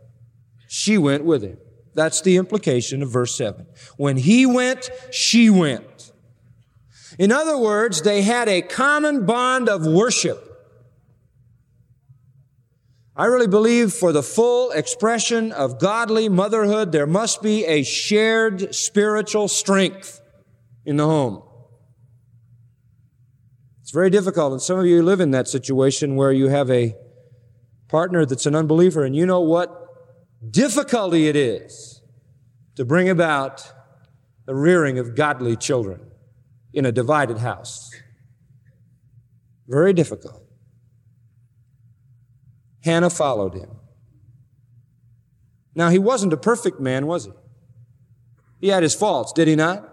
She 0.68 0.98
went 0.98 1.24
with 1.24 1.42
him. 1.42 1.60
That's 1.96 2.22
the 2.22 2.36
implication 2.36 3.02
of 3.02 3.10
verse 3.10 3.36
7. 3.36 3.68
When 3.96 4.18
he 4.18 4.46
went, 4.46 4.90
she 5.12 5.50
went. 5.50 6.12
In 7.18 7.32
other 7.32 7.58
words, 7.58 8.02
they 8.02 8.22
had 8.22 8.50
a 8.50 8.62
common 8.62 9.26
bond 9.26 9.70
of 9.70 9.88
worship. 9.88 10.49
I 13.20 13.26
really 13.26 13.48
believe 13.48 13.92
for 13.92 14.14
the 14.14 14.24
full 14.24 14.72
expression 14.72 15.52
of 15.52 15.78
godly 15.78 16.30
motherhood, 16.30 16.94
there 16.94 17.06
must 17.06 17.42
be 17.42 17.66
a 17.66 17.84
shared 17.84 18.74
spiritual 18.74 19.50
strength 19.50 20.22
in 20.86 20.96
the 20.96 21.06
home. 21.06 21.44
It's 23.82 23.92
very 23.92 24.10
difficult, 24.10 24.54
and 24.54 24.62
some 24.62 24.80
of 24.80 24.86
you 24.86 25.04
live 25.04 25.20
in 25.20 25.32
that 25.32 25.50
situation 25.50 26.16
where 26.16 26.32
you 26.32 26.48
have 26.48 26.72
a 26.72 26.96
partner 27.90 28.26
that's 28.26 28.46
an 28.46 28.56
unbeliever, 28.56 29.04
and 29.04 29.14
you 29.14 29.26
know 29.26 29.42
what 29.42 29.70
difficulty 30.50 31.28
it 31.28 31.36
is 31.36 32.02
to 32.76 32.86
bring 32.86 33.10
about 33.10 33.70
the 34.46 34.56
rearing 34.56 34.98
of 34.98 35.14
godly 35.14 35.58
children 35.58 36.10
in 36.74 36.86
a 36.86 36.92
divided 36.94 37.40
house. 37.40 37.92
Very 39.68 39.92
difficult. 39.92 40.49
Hannah 42.90 43.10
followed 43.10 43.54
him. 43.54 43.70
Now, 45.76 45.90
he 45.90 46.00
wasn't 46.00 46.34
a 46.34 46.38
perfect 46.38 46.80
man, 46.80 47.06
was 47.06 47.26
he? 47.26 47.32
He 48.60 48.68
had 48.70 48.84
his 48.84 48.96
faults, 48.96 49.32
did 49.32 49.48
he 49.48 49.56
not? 49.56 49.88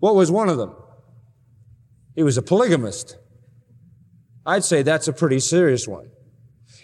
What 0.00 0.14
was 0.14 0.30
one 0.30 0.48
of 0.48 0.56
them? 0.56 0.74
He 2.16 2.22
was 2.22 2.38
a 2.38 2.42
polygamist. 2.42 3.16
I'd 4.46 4.64
say 4.64 4.82
that's 4.82 5.08
a 5.08 5.12
pretty 5.12 5.40
serious 5.40 5.86
one. 5.86 6.10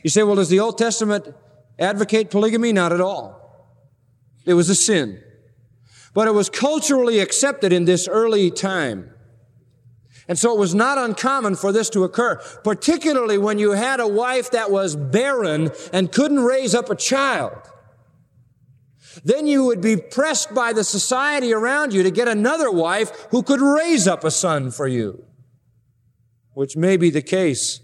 You 0.05 0.11
say, 0.11 0.23
well, 0.23 0.37
does 0.37 0.51
the 0.51 0.61
Old 0.61 0.79
Testament 0.79 1.35
advocate 1.79 2.31
polygamy? 2.31 2.73
Not 2.73 2.93
at 2.93 3.01
all. 3.01 3.75
It 4.45 4.55
was 4.55 4.69
a 4.69 4.75
sin. 4.75 5.21
But 6.15 6.29
it 6.29 6.35
was 6.35 6.49
culturally 6.49 7.19
accepted 7.21 7.73
in 7.73 7.87
this 7.87 8.07
early 8.07 8.51
time. 8.51 9.11
And 10.29 10.39
so 10.39 10.55
it 10.55 10.59
was 10.59 10.75
not 10.75 10.99
uncommon 10.99 11.57
for 11.57 11.73
this 11.73 11.89
to 11.91 12.05
occur, 12.05 12.37
particularly 12.63 13.39
when 13.39 13.59
you 13.59 13.73
had 13.73 13.99
a 13.99 14.07
wife 14.07 14.51
that 14.51 14.71
was 14.71 14.95
barren 14.95 15.71
and 15.91 16.13
couldn't 16.13 16.41
raise 16.41 16.75
up 16.75 16.91
a 16.91 16.95
child. 16.95 17.57
Then 19.25 19.47
you 19.47 19.65
would 19.65 19.81
be 19.81 19.97
pressed 19.97 20.55
by 20.55 20.75
the 20.75 20.85
society 20.85 21.53
around 21.53 21.95
you 21.95 22.03
to 22.03 22.11
get 22.11 22.29
another 22.29 22.71
wife 22.71 23.27
who 23.31 23.43
could 23.43 23.63
raise 23.63 24.07
up 24.07 24.23
a 24.23 24.31
son 24.31 24.71
for 24.71 24.87
you, 24.87 25.25
which 26.53 26.77
may 26.77 26.99
be 26.99 27.09
the 27.09 27.23
case 27.23 27.81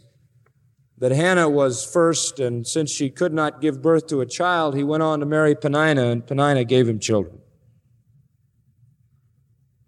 that 0.99 1.13
Hannah 1.13 1.49
was 1.49 1.85
first, 1.85 2.39
and 2.39 2.67
since 2.67 2.91
she 2.91 3.11
could 3.11 3.33
not 3.33 3.61
give 3.61 3.83
birth 3.83 4.07
to 4.09 4.21
a 4.21 4.27
child, 4.27 4.77
he 4.77 4.85
went 4.85 5.03
on 5.03 5.21
to 5.21 5.27
marry 5.27 5.55
Peninnah, 5.55 6.11
and 6.11 6.27
Peninnah 6.27 6.65
gave 6.65 6.89
him 6.89 7.01
children. 7.01 7.41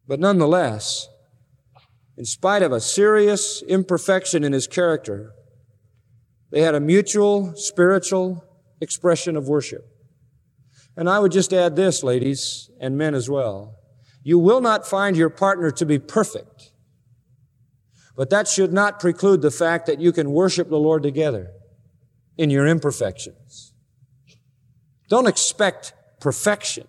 But 0.09 0.21
nonetheless, 0.21 1.09
in 2.17 2.25
spite 2.25 2.63
of 2.63 2.73
a 2.73 2.81
serious 2.81 3.63
imperfection 3.63 4.43
in 4.43 4.53
his 4.53 4.67
character, 4.67 5.33
they 6.51 6.63
had 6.63 6.75
a 6.75 6.81
mutual 6.81 7.55
spiritual 7.57 8.45
expression 8.81 9.37
of 9.37 9.49
worship. 9.49 9.85
And 10.97 11.11
I 11.11 11.19
would 11.19 11.33
just 11.33 11.53
add 11.53 11.77
this, 11.77 12.03
ladies 12.03 12.71
and 12.81 12.97
men 12.97 13.15
as 13.15 13.29
well. 13.29 13.77
You 14.23 14.39
will 14.39 14.61
not 14.61 14.87
find 14.87 15.17
your 15.17 15.29
partner 15.29 15.71
to 15.73 15.87
be 15.87 15.99
perfect, 15.99 16.73
but 18.17 18.31
that 18.31 18.49
should 18.49 18.73
not 18.73 18.99
preclude 18.99 19.43
the 19.43 19.51
fact 19.51 19.87
that 19.87 20.01
you 20.01 20.11
can 20.11 20.33
worship 20.33 20.69
the 20.71 20.79
Lord 20.79 21.03
together 21.03 21.51
in 22.39 22.51
your 22.51 22.67
imperfections. 22.67 23.75
Don't 25.09 25.29
expect 25.29 25.93
perfection. 26.21 26.89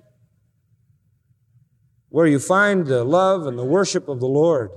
Where 2.10 2.26
you 2.28 2.40
find 2.40 2.88
the 2.88 3.04
love 3.04 3.46
and 3.46 3.60
the 3.60 3.66
worship 3.66 4.08
of 4.08 4.20
the 4.20 4.28
Lord, 4.28 4.72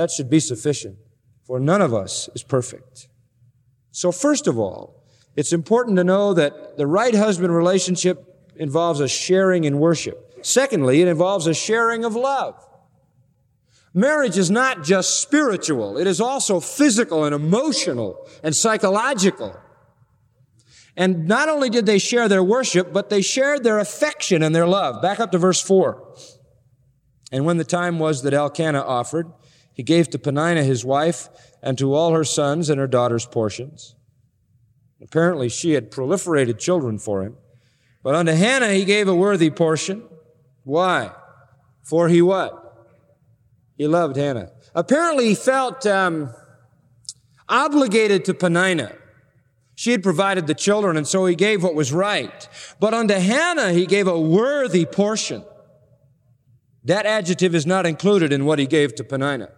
that 0.00 0.10
should 0.10 0.30
be 0.30 0.40
sufficient, 0.40 0.96
for 1.44 1.60
none 1.60 1.82
of 1.82 1.92
us 1.92 2.30
is 2.34 2.42
perfect. 2.42 3.10
So 3.90 4.10
first 4.10 4.46
of 4.46 4.58
all, 4.58 5.04
it's 5.36 5.52
important 5.52 5.98
to 5.98 6.04
know 6.04 6.32
that 6.32 6.78
the 6.78 6.86
right 6.86 7.14
husband 7.14 7.54
relationship 7.54 8.48
involves 8.56 9.00
a 9.00 9.08
sharing 9.08 9.64
in 9.64 9.78
worship. 9.78 10.38
Secondly, 10.40 11.02
it 11.02 11.08
involves 11.08 11.46
a 11.46 11.52
sharing 11.52 12.06
of 12.06 12.16
love. 12.16 12.66
Marriage 13.92 14.38
is 14.38 14.50
not 14.50 14.84
just 14.84 15.20
spiritual, 15.20 15.98
it 15.98 16.06
is 16.06 16.18
also 16.18 16.60
physical 16.60 17.26
and 17.26 17.34
emotional 17.34 18.26
and 18.42 18.56
psychological. 18.56 19.54
And 20.96 21.28
not 21.28 21.50
only 21.50 21.68
did 21.68 21.84
they 21.84 21.98
share 21.98 22.26
their 22.26 22.42
worship, 22.42 22.90
but 22.90 23.10
they 23.10 23.20
shared 23.20 23.64
their 23.64 23.78
affection 23.78 24.42
and 24.42 24.54
their 24.54 24.66
love. 24.66 25.02
Back 25.02 25.20
up 25.20 25.30
to 25.32 25.38
verse 25.38 25.60
4. 25.60 26.16
And 27.30 27.44
when 27.44 27.58
the 27.58 27.64
time 27.64 27.98
was 27.98 28.22
that 28.22 28.32
Elkanah 28.32 28.80
offered, 28.80 29.30
he 29.80 29.82
gave 29.82 30.10
to 30.10 30.18
Peninnah 30.18 30.62
his 30.62 30.84
wife 30.84 31.30
and 31.62 31.78
to 31.78 31.94
all 31.94 32.12
her 32.12 32.22
sons 32.22 32.68
and 32.68 32.78
her 32.78 32.86
daughters 32.86 33.24
portions. 33.24 33.94
Apparently 35.02 35.48
she 35.48 35.70
had 35.70 35.90
proliferated 35.90 36.58
children 36.58 36.98
for 36.98 37.22
him. 37.22 37.38
But 38.02 38.14
unto 38.14 38.32
Hannah 38.32 38.74
he 38.74 38.84
gave 38.84 39.08
a 39.08 39.14
worthy 39.14 39.48
portion. 39.48 40.02
Why? 40.64 41.12
For 41.82 42.10
he 42.10 42.20
what? 42.20 42.92
He 43.78 43.86
loved 43.86 44.16
Hannah. 44.16 44.50
Apparently 44.74 45.28
he 45.28 45.34
felt 45.34 45.86
um, 45.86 46.28
obligated 47.48 48.26
to 48.26 48.34
Peninnah. 48.34 48.94
She 49.76 49.92
had 49.92 50.02
provided 50.02 50.46
the 50.46 50.52
children, 50.52 50.98
and 50.98 51.08
so 51.08 51.24
he 51.24 51.34
gave 51.34 51.62
what 51.62 51.74
was 51.74 51.90
right. 51.90 52.46
But 52.80 52.92
unto 52.92 53.14
Hannah 53.14 53.72
he 53.72 53.86
gave 53.86 54.06
a 54.06 54.20
worthy 54.20 54.84
portion. 54.84 55.42
That 56.84 57.06
adjective 57.06 57.54
is 57.54 57.64
not 57.64 57.86
included 57.86 58.30
in 58.30 58.44
what 58.44 58.58
he 58.58 58.66
gave 58.66 58.94
to 58.96 59.04
Peninnah. 59.04 59.52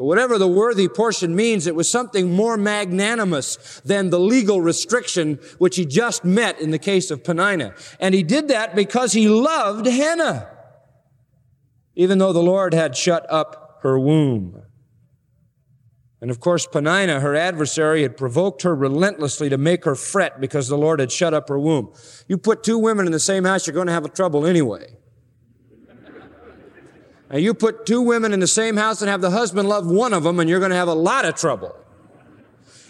Whatever 0.00 0.38
the 0.38 0.48
worthy 0.48 0.88
portion 0.88 1.36
means, 1.36 1.66
it 1.66 1.74
was 1.74 1.90
something 1.90 2.32
more 2.32 2.56
magnanimous 2.56 3.82
than 3.84 4.08
the 4.08 4.18
legal 4.18 4.62
restriction 4.62 5.38
which 5.58 5.76
he 5.76 5.84
just 5.84 6.24
met 6.24 6.58
in 6.58 6.70
the 6.70 6.78
case 6.78 7.10
of 7.10 7.22
Peninnah. 7.22 7.74
And 7.98 8.14
he 8.14 8.22
did 8.22 8.48
that 8.48 8.74
because 8.74 9.12
he 9.12 9.28
loved 9.28 9.86
Hannah, 9.86 10.48
even 11.94 12.16
though 12.16 12.32
the 12.32 12.42
Lord 12.42 12.72
had 12.72 12.96
shut 12.96 13.26
up 13.28 13.80
her 13.82 13.98
womb. 13.98 14.62
And 16.22 16.30
of 16.30 16.40
course, 16.40 16.66
Peninnah, 16.66 17.20
her 17.20 17.34
adversary, 17.34 18.00
had 18.00 18.16
provoked 18.16 18.62
her 18.62 18.74
relentlessly 18.74 19.50
to 19.50 19.58
make 19.58 19.84
her 19.84 19.94
fret 19.94 20.40
because 20.40 20.68
the 20.68 20.78
Lord 20.78 21.00
had 21.00 21.12
shut 21.12 21.34
up 21.34 21.50
her 21.50 21.58
womb. 21.58 21.92
You 22.26 22.38
put 22.38 22.62
two 22.62 22.78
women 22.78 23.04
in 23.04 23.12
the 23.12 23.20
same 23.20 23.44
house, 23.44 23.66
you're 23.66 23.74
going 23.74 23.86
to 23.86 23.92
have 23.92 24.06
a 24.06 24.10
trouble 24.10 24.46
anyway. 24.46 24.96
Now, 27.30 27.38
you 27.38 27.54
put 27.54 27.86
two 27.86 28.02
women 28.02 28.32
in 28.32 28.40
the 28.40 28.48
same 28.48 28.76
house 28.76 29.00
and 29.00 29.08
have 29.08 29.20
the 29.20 29.30
husband 29.30 29.68
love 29.68 29.86
one 29.86 30.12
of 30.12 30.24
them, 30.24 30.40
and 30.40 30.50
you're 30.50 30.58
going 30.58 30.72
to 30.72 30.76
have 30.76 30.88
a 30.88 30.94
lot 30.94 31.24
of 31.24 31.36
trouble. 31.36 31.76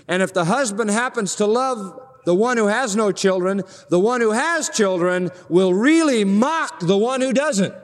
And 0.08 0.22
if 0.22 0.32
the 0.32 0.46
husband 0.46 0.90
happens 0.90 1.34
to 1.36 1.46
love 1.46 2.00
the 2.24 2.34
one 2.34 2.56
who 2.56 2.66
has 2.66 2.96
no 2.96 3.12
children, 3.12 3.62
the 3.90 4.00
one 4.00 4.22
who 4.22 4.30
has 4.30 4.70
children 4.70 5.30
will 5.48 5.74
really 5.74 6.24
mock 6.24 6.80
the 6.80 6.96
one 6.96 7.20
who 7.20 7.34
doesn't. 7.34 7.74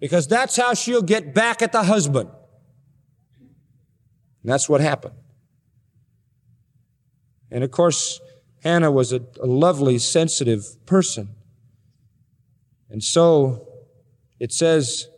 Because 0.00 0.26
that's 0.26 0.56
how 0.56 0.72
she'll 0.74 1.02
get 1.02 1.34
back 1.34 1.60
at 1.60 1.72
the 1.72 1.82
husband. 1.82 2.30
And 4.42 4.52
that's 4.52 4.68
what 4.68 4.80
happened. 4.80 5.14
And 7.50 7.62
of 7.62 7.70
course, 7.70 8.20
Hannah 8.62 8.90
was 8.90 9.12
a, 9.12 9.20
a 9.40 9.46
lovely, 9.46 9.98
sensitive 9.98 10.64
person. 10.86 11.28
And 12.88 13.02
so 13.02 13.68
it 14.40 14.52
says, 14.52 15.08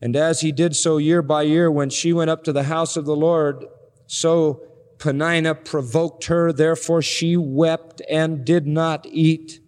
and 0.00 0.14
as 0.14 0.40
he 0.40 0.52
did 0.52 0.76
so 0.76 0.98
year 0.98 1.22
by 1.22 1.42
year, 1.42 1.70
when 1.70 1.90
she 1.90 2.12
went 2.12 2.30
up 2.30 2.44
to 2.44 2.52
the 2.52 2.64
house 2.64 2.96
of 2.96 3.06
the 3.06 3.16
Lord, 3.16 3.64
so 4.06 4.62
Peninnah 4.98 5.54
provoked 5.54 6.26
her, 6.26 6.52
therefore 6.52 7.02
she 7.02 7.36
wept 7.36 8.02
and 8.10 8.44
did 8.44 8.66
not 8.66 9.06
eat. 9.08 9.60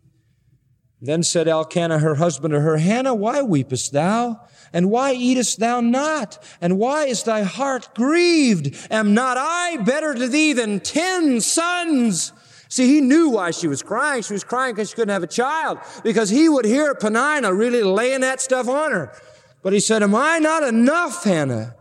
Then 1.00 1.22
said 1.22 1.48
Elkanah, 1.48 2.00
her 2.00 2.16
husband, 2.16 2.52
to 2.52 2.60
her, 2.60 2.78
Hannah, 2.78 3.14
why 3.14 3.40
weepest 3.40 3.92
thou? 3.92 4.40
And 4.72 4.90
why 4.90 5.12
eatest 5.12 5.60
thou 5.60 5.80
not? 5.80 6.44
And 6.60 6.78
why 6.78 7.06
is 7.06 7.22
thy 7.22 7.42
heart 7.42 7.94
grieved? 7.94 8.76
Am 8.90 9.14
not 9.14 9.36
I 9.38 9.78
better 9.78 10.14
to 10.14 10.28
thee 10.28 10.52
than 10.52 10.80
ten 10.80 11.40
sons? 11.40 12.32
See, 12.68 12.86
he 12.86 13.00
knew 13.00 13.30
why 13.30 13.50
she 13.52 13.66
was 13.66 13.82
crying. 13.82 14.22
She 14.22 14.34
was 14.34 14.44
crying 14.44 14.74
because 14.74 14.90
she 14.90 14.96
couldn't 14.96 15.12
have 15.12 15.22
a 15.22 15.28
child. 15.28 15.78
Because 16.02 16.28
he 16.28 16.48
would 16.48 16.66
hear 16.66 16.94
Peninnah 16.94 17.54
really 17.54 17.82
laying 17.82 18.20
that 18.20 18.40
stuff 18.40 18.68
on 18.68 18.92
her. 18.92 19.12
But 19.62 19.72
he 19.72 19.80
said, 19.80 20.02
Am 20.02 20.14
I 20.14 20.38
not 20.38 20.62
enough, 20.62 21.24
Hannah? 21.24 21.74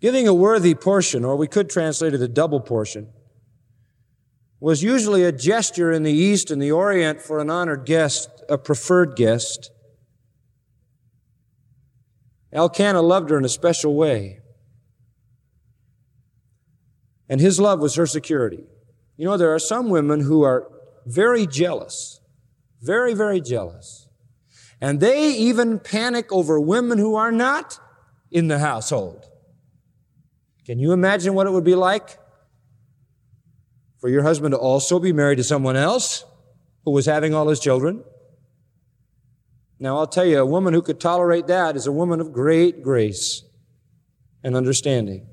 Giving 0.00 0.28
a 0.28 0.34
worthy 0.34 0.74
portion, 0.74 1.24
or 1.24 1.36
we 1.36 1.48
could 1.48 1.68
translate 1.68 2.14
it 2.14 2.22
a 2.22 2.28
double 2.28 2.60
portion, 2.60 3.08
was 4.60 4.82
usually 4.82 5.24
a 5.24 5.32
gesture 5.32 5.90
in 5.90 6.02
the 6.02 6.12
East 6.12 6.50
and 6.50 6.60
the 6.60 6.70
Orient 6.70 7.20
for 7.20 7.40
an 7.40 7.50
honored 7.50 7.84
guest, 7.84 8.28
a 8.48 8.58
preferred 8.58 9.16
guest. 9.16 9.70
Elkanah 12.52 13.02
loved 13.02 13.30
her 13.30 13.38
in 13.38 13.44
a 13.44 13.48
special 13.48 13.94
way. 13.94 14.40
And 17.28 17.40
his 17.40 17.60
love 17.60 17.80
was 17.80 17.94
her 17.96 18.06
security. 18.06 18.64
You 19.16 19.26
know, 19.26 19.36
there 19.36 19.54
are 19.54 19.58
some 19.58 19.90
women 19.90 20.20
who 20.20 20.42
are 20.42 20.70
very 21.08 21.46
jealous, 21.46 22.20
very, 22.82 23.14
very 23.14 23.40
jealous. 23.40 24.08
And 24.80 25.00
they 25.00 25.32
even 25.32 25.80
panic 25.80 26.32
over 26.32 26.60
women 26.60 26.98
who 26.98 27.16
are 27.16 27.32
not 27.32 27.80
in 28.30 28.48
the 28.48 28.58
household. 28.58 29.24
Can 30.66 30.78
you 30.78 30.92
imagine 30.92 31.34
what 31.34 31.46
it 31.46 31.50
would 31.50 31.64
be 31.64 31.74
like 31.74 32.18
for 33.98 34.08
your 34.08 34.22
husband 34.22 34.52
to 34.52 34.58
also 34.58 34.98
be 34.98 35.12
married 35.12 35.38
to 35.38 35.44
someone 35.44 35.76
else 35.76 36.24
who 36.84 36.90
was 36.90 37.06
having 37.06 37.34
all 37.34 37.48
his 37.48 37.58
children? 37.58 38.04
Now, 39.80 39.96
I'll 39.96 40.06
tell 40.06 40.26
you, 40.26 40.38
a 40.38 40.46
woman 40.46 40.74
who 40.74 40.82
could 40.82 41.00
tolerate 41.00 41.46
that 41.46 41.74
is 41.74 41.86
a 41.86 41.92
woman 41.92 42.20
of 42.20 42.32
great 42.32 42.82
grace 42.82 43.44
and 44.44 44.54
understanding 44.54 45.26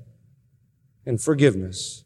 and 1.04 1.20
forgiveness. 1.20 2.04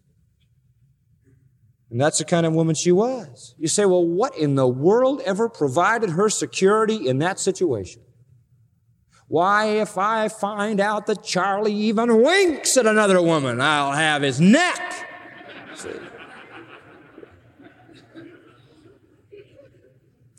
And 1.90 2.00
that's 2.00 2.18
the 2.18 2.24
kind 2.24 2.46
of 2.46 2.52
woman 2.52 2.76
she 2.76 2.92
was. 2.92 3.54
You 3.58 3.66
say, 3.66 3.84
well, 3.84 4.06
what 4.06 4.36
in 4.38 4.54
the 4.54 4.68
world 4.68 5.20
ever 5.24 5.48
provided 5.48 6.10
her 6.10 6.28
security 6.28 7.08
in 7.08 7.18
that 7.18 7.40
situation? 7.40 8.02
Why, 9.26 9.66
if 9.66 9.98
I 9.98 10.28
find 10.28 10.80
out 10.80 11.06
that 11.06 11.24
Charlie 11.24 11.74
even 11.74 12.22
winks 12.22 12.76
at 12.76 12.86
another 12.86 13.20
woman, 13.20 13.60
I'll 13.60 13.92
have 13.92 14.22
his 14.22 14.40
neck. 14.40 15.06
See? 15.74 15.90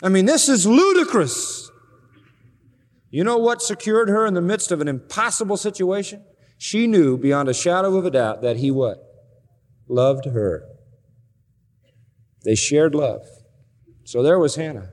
I 0.04 0.10
mean, 0.10 0.26
this 0.26 0.50
is 0.50 0.66
ludicrous. 0.66 1.70
You 3.12 3.24
know 3.26 3.38
what 3.38 3.62
secured 3.62 4.08
her 4.10 4.26
in 4.26 4.34
the 4.34 4.42
midst 4.42 4.72
of 4.72 4.80
an 4.80 4.88
impossible 4.88 5.58
situation? 5.58 6.24
She 6.58 6.88
knew 6.88 7.18
beyond 7.18 7.50
a 7.50 7.54
shadow 7.54 7.96
of 7.98 8.06
a 8.06 8.12
doubt 8.12 8.42
that 8.42 8.58
he 8.58 8.72
what? 8.72 8.98
Loved 9.88 10.26
her. 10.26 10.64
They 12.43 12.56
shared 12.56 12.95
love. 12.95 13.27
So 14.04 14.23
there 14.23 14.39
was 14.39 14.56
Hannah 14.56 14.89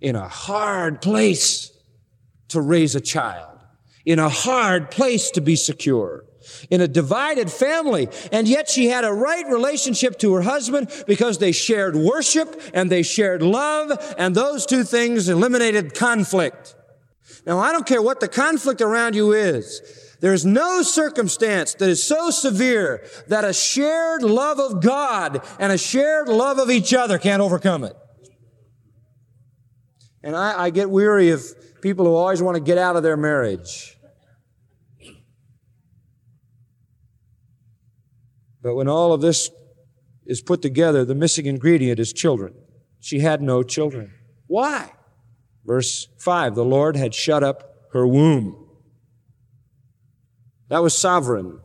in 0.00 0.16
a 0.16 0.28
hard 0.28 1.00
place 1.00 1.72
to 2.48 2.60
raise 2.60 2.94
a 2.94 3.00
child, 3.00 3.58
in 4.04 4.18
a 4.18 4.28
hard 4.28 4.90
place 4.90 5.30
to 5.32 5.40
be 5.40 5.56
secure, 5.56 6.24
in 6.70 6.80
a 6.80 6.88
divided 6.88 7.50
family. 7.50 8.08
And 8.30 8.46
yet 8.46 8.68
she 8.68 8.88
had 8.88 9.04
a 9.04 9.12
right 9.12 9.46
relationship 9.48 10.18
to 10.20 10.34
her 10.34 10.42
husband 10.42 10.90
because 11.06 11.38
they 11.38 11.52
shared 11.52 11.96
worship 11.96 12.60
and 12.74 12.90
they 12.90 13.02
shared 13.02 13.42
love, 13.42 14.14
and 14.18 14.34
those 14.34 14.66
two 14.66 14.84
things 14.84 15.28
eliminated 15.28 15.94
conflict. 15.94 16.74
Now, 17.46 17.58
I 17.58 17.72
don't 17.72 17.86
care 17.86 18.02
what 18.02 18.20
the 18.20 18.28
conflict 18.28 18.80
around 18.80 19.14
you 19.14 19.32
is. 19.32 19.80
There's 20.20 20.46
no 20.46 20.82
circumstance 20.82 21.74
that 21.74 21.88
is 21.88 22.02
so 22.02 22.30
severe 22.30 23.06
that 23.28 23.44
a 23.44 23.52
shared 23.52 24.22
love 24.22 24.58
of 24.58 24.82
God 24.82 25.42
and 25.58 25.72
a 25.72 25.78
shared 25.78 26.28
love 26.28 26.58
of 26.58 26.70
each 26.70 26.94
other 26.94 27.18
can't 27.18 27.42
overcome 27.42 27.84
it. 27.84 27.94
And 30.22 30.34
I, 30.34 30.64
I 30.64 30.70
get 30.70 30.90
weary 30.90 31.30
of 31.30 31.44
people 31.82 32.06
who 32.06 32.14
always 32.14 32.42
want 32.42 32.56
to 32.56 32.62
get 32.62 32.78
out 32.78 32.96
of 32.96 33.02
their 33.02 33.16
marriage. 33.16 33.96
But 38.62 38.74
when 38.74 38.88
all 38.88 39.12
of 39.12 39.20
this 39.20 39.50
is 40.24 40.42
put 40.42 40.62
together, 40.62 41.04
the 41.04 41.14
missing 41.14 41.46
ingredient 41.46 42.00
is 42.00 42.12
children. 42.12 42.54
She 42.98 43.20
had 43.20 43.40
no 43.40 43.62
children. 43.62 44.12
Why? 44.48 44.92
Verse 45.64 46.08
5 46.18 46.54
The 46.54 46.64
Lord 46.64 46.96
had 46.96 47.14
shut 47.14 47.44
up 47.44 47.62
her 47.92 48.06
womb. 48.06 48.65
That 50.68 50.82
was 50.82 50.96
sovereign. 50.96 51.60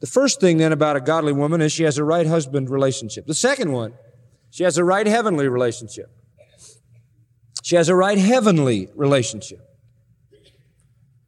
The 0.00 0.06
first 0.06 0.40
thing 0.40 0.58
then 0.58 0.72
about 0.72 0.96
a 0.96 1.00
godly 1.00 1.32
woman 1.32 1.60
is 1.60 1.72
she 1.72 1.84
has 1.84 1.98
a 1.98 2.04
right 2.04 2.26
husband 2.26 2.70
relationship. 2.70 3.26
The 3.26 3.34
second 3.34 3.72
one, 3.72 3.94
she 4.50 4.64
has 4.64 4.78
a 4.78 4.84
right 4.84 5.06
heavenly 5.06 5.48
relationship. 5.48 6.10
She 7.62 7.76
has 7.76 7.88
a 7.88 7.94
right 7.94 8.18
heavenly 8.18 8.88
relationship. 8.94 9.60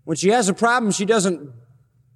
When 0.05 0.17
she 0.17 0.29
has 0.29 0.49
a 0.49 0.55
problem, 0.55 0.93
she 0.93 1.05
doesn't 1.05 1.51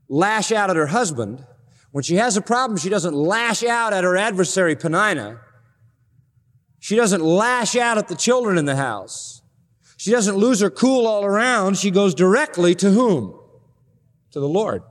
lash 0.08 0.52
out 0.52 0.70
at 0.70 0.76
her 0.76 0.86
husband. 0.86 1.44
When 1.90 2.04
she 2.04 2.16
has 2.16 2.36
a 2.36 2.40
problem, 2.40 2.78
she 2.78 2.88
doesn't 2.88 3.14
lash 3.14 3.64
out 3.64 3.92
at 3.92 4.04
her 4.04 4.16
adversary, 4.16 4.76
Peninnah. 4.76 5.40
She 6.78 6.96
doesn't 6.96 7.22
lash 7.22 7.76
out 7.76 7.98
at 7.98 8.08
the 8.08 8.14
children 8.14 8.58
in 8.58 8.64
the 8.64 8.76
house. 8.76 9.41
She 10.02 10.10
doesn't 10.10 10.34
lose 10.34 10.58
her 10.58 10.68
cool 10.68 11.06
all 11.06 11.24
around. 11.24 11.78
She 11.78 11.92
goes 11.92 12.12
directly 12.12 12.74
to 12.74 12.90
whom? 12.90 13.38
To 14.32 14.40
the 14.40 14.48
Lord. 14.48 14.82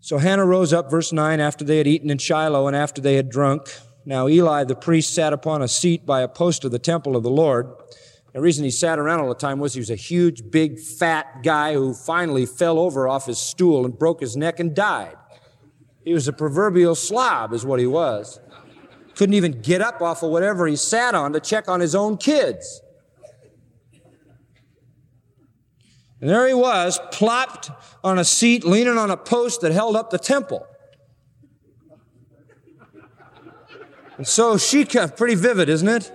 So 0.00 0.18
Hannah 0.18 0.44
rose 0.44 0.74
up, 0.74 0.90
verse 0.90 1.14
9, 1.14 1.40
after 1.40 1.64
they 1.64 1.78
had 1.78 1.86
eaten 1.86 2.10
in 2.10 2.18
Shiloh 2.18 2.66
and 2.66 2.76
after 2.76 3.00
they 3.00 3.14
had 3.14 3.30
drunk. 3.30 3.70
Now 4.04 4.28
Eli 4.28 4.64
the 4.64 4.74
priest 4.74 5.14
sat 5.14 5.32
upon 5.32 5.62
a 5.62 5.66
seat 5.66 6.04
by 6.04 6.20
a 6.20 6.28
post 6.28 6.66
of 6.66 6.72
the 6.72 6.78
temple 6.78 7.16
of 7.16 7.22
the 7.22 7.30
Lord. 7.30 7.72
The 8.34 8.42
reason 8.42 8.64
he 8.64 8.70
sat 8.70 8.98
around 8.98 9.20
all 9.20 9.30
the 9.30 9.34
time 9.34 9.58
was 9.58 9.72
he 9.72 9.80
was 9.80 9.88
a 9.88 9.96
huge, 9.96 10.50
big, 10.50 10.78
fat 10.78 11.42
guy 11.42 11.72
who 11.72 11.94
finally 11.94 12.44
fell 12.44 12.78
over 12.78 13.08
off 13.08 13.24
his 13.24 13.38
stool 13.38 13.86
and 13.86 13.98
broke 13.98 14.20
his 14.20 14.36
neck 14.36 14.60
and 14.60 14.76
died. 14.76 15.16
He 16.04 16.12
was 16.12 16.28
a 16.28 16.34
proverbial 16.34 16.96
slob, 16.96 17.54
is 17.54 17.64
what 17.64 17.80
he 17.80 17.86
was. 17.86 18.40
Couldn't 19.14 19.34
even 19.34 19.60
get 19.60 19.80
up 19.80 20.00
off 20.00 20.22
of 20.22 20.30
whatever 20.30 20.66
he 20.66 20.76
sat 20.76 21.14
on 21.14 21.32
to 21.32 21.40
check 21.40 21.68
on 21.68 21.80
his 21.80 21.94
own 21.94 22.16
kids. 22.16 22.80
And 26.20 26.30
there 26.30 26.46
he 26.48 26.54
was, 26.54 26.98
plopped 27.12 27.70
on 28.02 28.18
a 28.18 28.24
seat, 28.24 28.64
leaning 28.64 28.96
on 28.96 29.10
a 29.10 29.16
post 29.16 29.60
that 29.60 29.72
held 29.72 29.94
up 29.94 30.10
the 30.10 30.18
temple. 30.18 30.66
And 34.16 34.26
so 34.26 34.56
she, 34.56 34.84
kept 34.84 35.16
pretty 35.16 35.34
vivid, 35.34 35.68
isn't 35.68 35.88
it? 35.88 36.10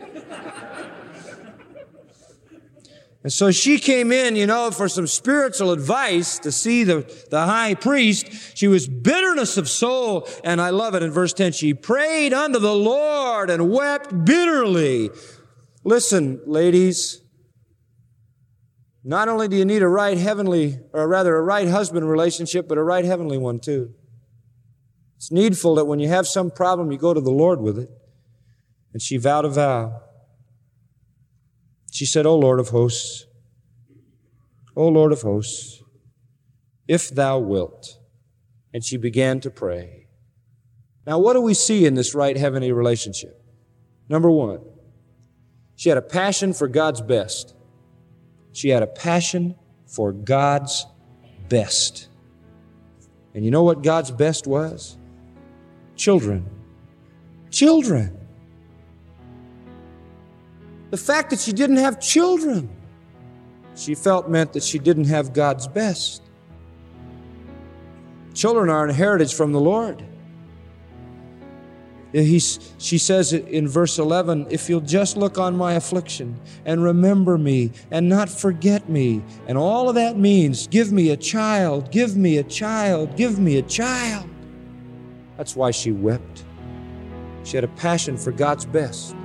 And 3.21 3.33
so 3.33 3.51
she 3.51 3.79
came 3.79 4.13
in, 4.13 4.37
you 4.37 4.47
know, 4.47 4.71
for 4.71 4.87
some 4.87 5.05
spiritual 5.05 5.71
advice 5.71 6.39
to 6.39 6.51
see 6.53 6.85
the, 6.85 7.01
the 7.29 7.45
high 7.45 7.75
priest. 7.75 8.57
She 8.57 8.67
was 8.69 8.87
bitterness 8.87 9.57
of 9.57 9.67
soul. 9.67 10.27
And 10.43 10.61
I 10.61 10.69
love 10.69 10.95
it 10.95 11.03
in 11.03 11.11
verse 11.11 11.33
10. 11.33 11.51
She 11.51 11.73
prayed 11.73 12.33
unto 12.33 12.59
the 12.59 12.73
Lord 12.73 13.49
and 13.49 13.69
wept 13.69 14.23
bitterly. 14.23 15.09
Listen, 15.83 16.39
ladies, 16.45 17.21
not 19.03 19.27
only 19.27 19.49
do 19.49 19.57
you 19.57 19.65
need 19.65 19.81
a 19.81 19.87
right 19.87 20.17
heavenly, 20.17 20.79
or 20.93 21.07
rather 21.07 21.35
a 21.35 21.41
right 21.41 21.67
husband 21.67 22.09
relationship, 22.09 22.69
but 22.69 22.77
a 22.77 22.83
right 22.83 23.03
heavenly 23.03 23.37
one 23.37 23.59
too. 23.59 23.93
It's 25.17 25.31
needful 25.31 25.75
that 25.75 25.85
when 25.85 25.99
you 25.99 26.07
have 26.07 26.25
some 26.25 26.51
problem, 26.51 26.89
you 26.91 26.97
go 26.97 27.13
to 27.13 27.19
the 27.19 27.31
Lord 27.31 27.59
with 27.59 27.77
it. 27.77 27.89
And 28.93 29.01
she 29.01 29.17
vowed 29.17 29.43
a 29.43 29.49
vow. 29.49 30.01
She 31.99 32.05
said, 32.05 32.25
O 32.25 32.33
Lord 32.33 32.61
of 32.61 32.69
hosts, 32.69 33.25
O 34.73 34.87
Lord 34.87 35.11
of 35.11 35.21
hosts, 35.21 35.83
if 36.87 37.09
thou 37.09 37.39
wilt. 37.39 37.99
And 38.73 38.85
she 38.85 38.95
began 38.95 39.41
to 39.41 39.51
pray. 39.51 40.07
Now, 41.05 41.19
what 41.19 41.33
do 41.33 41.41
we 41.41 41.53
see 41.53 41.85
in 41.85 41.95
this 41.95 42.15
right 42.15 42.37
heavenly 42.37 42.71
relationship? 42.71 43.43
Number 44.07 44.31
one, 44.31 44.61
she 45.75 45.89
had 45.89 45.97
a 45.97 46.01
passion 46.01 46.53
for 46.53 46.69
God's 46.69 47.01
best. 47.01 47.53
She 48.53 48.69
had 48.69 48.81
a 48.81 48.87
passion 48.87 49.55
for 49.85 50.13
God's 50.13 50.85
best. 51.49 52.07
And 53.33 53.43
you 53.43 53.51
know 53.51 53.63
what 53.63 53.83
God's 53.83 54.11
best 54.11 54.47
was? 54.47 54.97
Children. 55.97 56.49
Children. 57.51 58.18
The 60.89 60.97
fact 60.97 61.29
that 61.29 61.39
she 61.39 61.51
didn't 61.51 61.77
have 61.77 61.99
children, 61.99 62.69
she 63.75 63.95
felt 63.95 64.29
meant 64.29 64.53
that 64.53 64.63
she 64.63 64.79
didn't 64.79 65.05
have 65.05 65.33
God's 65.33 65.67
best. 65.67 66.23
Children 68.33 68.69
are 68.69 68.83
an 68.83 68.93
heritage 68.93 69.33
from 69.33 69.51
the 69.51 69.59
Lord. 69.59 70.03
He's, 72.11 72.73
she 72.79 72.97
says 72.97 73.33
in 73.33 73.67
verse 73.67 73.99
11, 73.99 74.47
if 74.49 74.67
you'll 74.67 74.81
just 74.81 75.15
look 75.15 75.37
on 75.37 75.55
my 75.55 75.73
affliction 75.73 76.39
and 76.65 76.83
remember 76.83 77.37
me 77.37 77.71
and 77.91 78.09
not 78.09 78.29
forget 78.29 78.89
me. 78.89 79.21
And 79.47 79.59
all 79.59 79.89
of 79.89 79.95
that 79.95 80.17
means 80.17 80.65
give 80.65 80.91
me 80.91 81.11
a 81.11 81.17
child, 81.17 81.91
give 81.91 82.17
me 82.17 82.37
a 82.37 82.43
child, 82.43 83.15
give 83.15 83.37
me 83.37 83.57
a 83.57 83.61
child. 83.61 84.27
That's 85.37 85.55
why 85.55 85.69
she 85.69 85.91
wept. 85.91 86.43
She 87.43 87.57
had 87.57 87.63
a 87.63 87.69
passion 87.69 88.17
for 88.17 88.31
God's 88.31 88.65
best. 88.65 89.15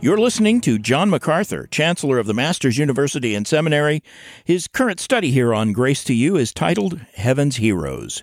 You're 0.00 0.16
listening 0.16 0.60
to 0.60 0.78
John 0.78 1.10
MacArthur, 1.10 1.66
Chancellor 1.66 2.18
of 2.18 2.28
the 2.28 2.34
Masters 2.34 2.78
University 2.78 3.34
and 3.34 3.44
Seminary. 3.44 4.00
His 4.44 4.68
current 4.68 5.00
study 5.00 5.32
here 5.32 5.52
on 5.52 5.72
Grace 5.72 6.04
to 6.04 6.14
You 6.14 6.36
is 6.36 6.54
titled 6.54 7.00
Heaven's 7.14 7.56
Heroes. 7.56 8.22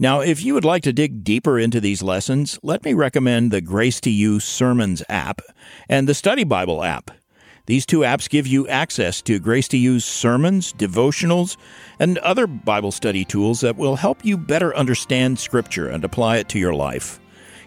Now, 0.00 0.18
if 0.18 0.42
you 0.44 0.52
would 0.54 0.64
like 0.64 0.82
to 0.82 0.92
dig 0.92 1.22
deeper 1.22 1.60
into 1.60 1.80
these 1.80 2.02
lessons, 2.02 2.58
let 2.64 2.84
me 2.84 2.92
recommend 2.92 3.52
the 3.52 3.60
Grace 3.60 4.00
to 4.00 4.10
You 4.10 4.40
Sermons 4.40 5.00
app 5.08 5.40
and 5.88 6.08
the 6.08 6.14
Study 6.14 6.42
Bible 6.42 6.82
app. 6.82 7.12
These 7.66 7.86
two 7.86 8.00
apps 8.00 8.28
give 8.28 8.48
you 8.48 8.66
access 8.66 9.22
to 9.22 9.38
Grace 9.38 9.68
to 9.68 9.76
You's 9.76 10.04
sermons, 10.04 10.72
devotionals, 10.72 11.56
and 12.00 12.18
other 12.18 12.48
Bible 12.48 12.90
study 12.90 13.24
tools 13.24 13.60
that 13.60 13.76
will 13.76 13.94
help 13.94 14.24
you 14.24 14.36
better 14.36 14.74
understand 14.74 15.38
Scripture 15.38 15.86
and 15.88 16.04
apply 16.04 16.38
it 16.38 16.48
to 16.48 16.58
your 16.58 16.74
life. 16.74 17.20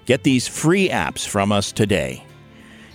Get 0.06 0.24
these 0.24 0.46
free 0.46 0.90
apps 0.90 1.26
from 1.26 1.54
us 1.54 1.72
today. 1.72 2.26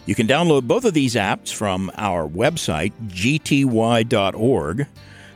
You 0.07 0.15
can 0.15 0.27
download 0.27 0.67
both 0.67 0.85
of 0.85 0.95
these 0.95 1.15
apps 1.15 1.53
from 1.53 1.91
our 1.97 2.29
website, 2.29 2.93
gty.org. 3.09 4.87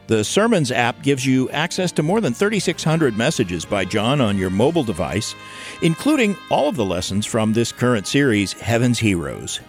The 0.09 0.24
Sermons 0.24 0.72
app 0.72 1.02
gives 1.02 1.26
you 1.26 1.50
access 1.50 1.92
to 1.92 2.02
more 2.02 2.20
than 2.20 2.33
3,600 2.33 3.16
messages 3.16 3.64
by 3.64 3.85
John 3.85 4.20
on 4.20 4.38
your 4.38 4.50
mobile 4.50 4.85
device, 4.85 5.35
including 5.83 6.37
all 6.50 6.68
of 6.68 6.76
the 6.76 6.85
lessons 6.85 7.26
from 7.26 7.52
this 7.52 7.72
current 7.72 8.07
series, 8.07 8.54
Heaven's 8.54 8.98
Heroes. 8.98 9.61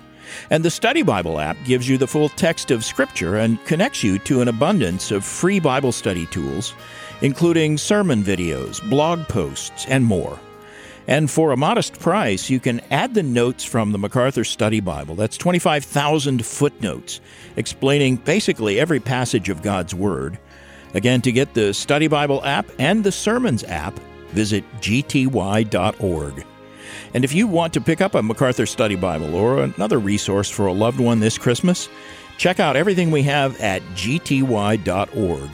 And 0.49 0.63
the 0.63 0.71
Study 0.71 1.01
Bible 1.01 1.39
app 1.39 1.57
gives 1.65 1.89
you 1.89 1.97
the 1.97 2.07
full 2.07 2.29
text 2.29 2.71
of 2.71 2.85
Scripture 2.85 3.37
and 3.37 3.63
connects 3.65 4.03
you 4.03 4.19
to 4.19 4.41
an 4.41 4.47
abundance 4.47 5.11
of 5.11 5.25
free 5.25 5.59
Bible 5.59 5.91
study 5.91 6.25
tools, 6.27 6.73
including 7.21 7.77
sermon 7.77 8.23
videos, 8.23 8.87
blog 8.89 9.27
posts, 9.27 9.85
and 9.87 10.05
more. 10.05 10.39
And 11.09 11.29
for 11.29 11.51
a 11.51 11.57
modest 11.57 11.99
price, 11.99 12.51
you 12.51 12.59
can 12.59 12.81
add 12.91 13.15
the 13.15 13.23
notes 13.23 13.65
from 13.65 13.91
the 13.91 13.97
MacArthur 13.97 14.43
Study 14.43 14.79
Bible. 14.79 15.15
That's 15.15 15.37
25,000 15.37 16.45
footnotes 16.45 17.19
explaining 17.55 18.17
basically 18.17 18.79
every 18.79 18.99
passage 18.99 19.49
of 19.49 19.63
God's 19.63 19.95
Word. 19.95 20.37
Again, 20.93 21.23
to 21.23 21.31
get 21.31 21.55
the 21.55 21.73
Study 21.73 22.07
Bible 22.07 22.45
app 22.45 22.69
and 22.77 23.03
the 23.03 23.11
Sermons 23.11 23.63
app, 23.63 23.99
visit 24.33 24.63
gty.org. 24.81 26.45
And 27.15 27.23
if 27.23 27.33
you 27.33 27.47
want 27.47 27.73
to 27.73 27.81
pick 27.81 28.01
up 28.01 28.13
a 28.13 28.21
MacArthur 28.21 28.67
Study 28.67 28.95
Bible 28.95 29.33
or 29.33 29.63
another 29.63 29.97
resource 29.97 30.47
for 30.47 30.67
a 30.67 30.73
loved 30.73 30.99
one 30.99 31.19
this 31.19 31.39
Christmas, 31.39 31.89
check 32.37 32.59
out 32.59 32.75
everything 32.75 33.09
we 33.09 33.23
have 33.23 33.59
at 33.61 33.81
gty.org. 33.95 35.49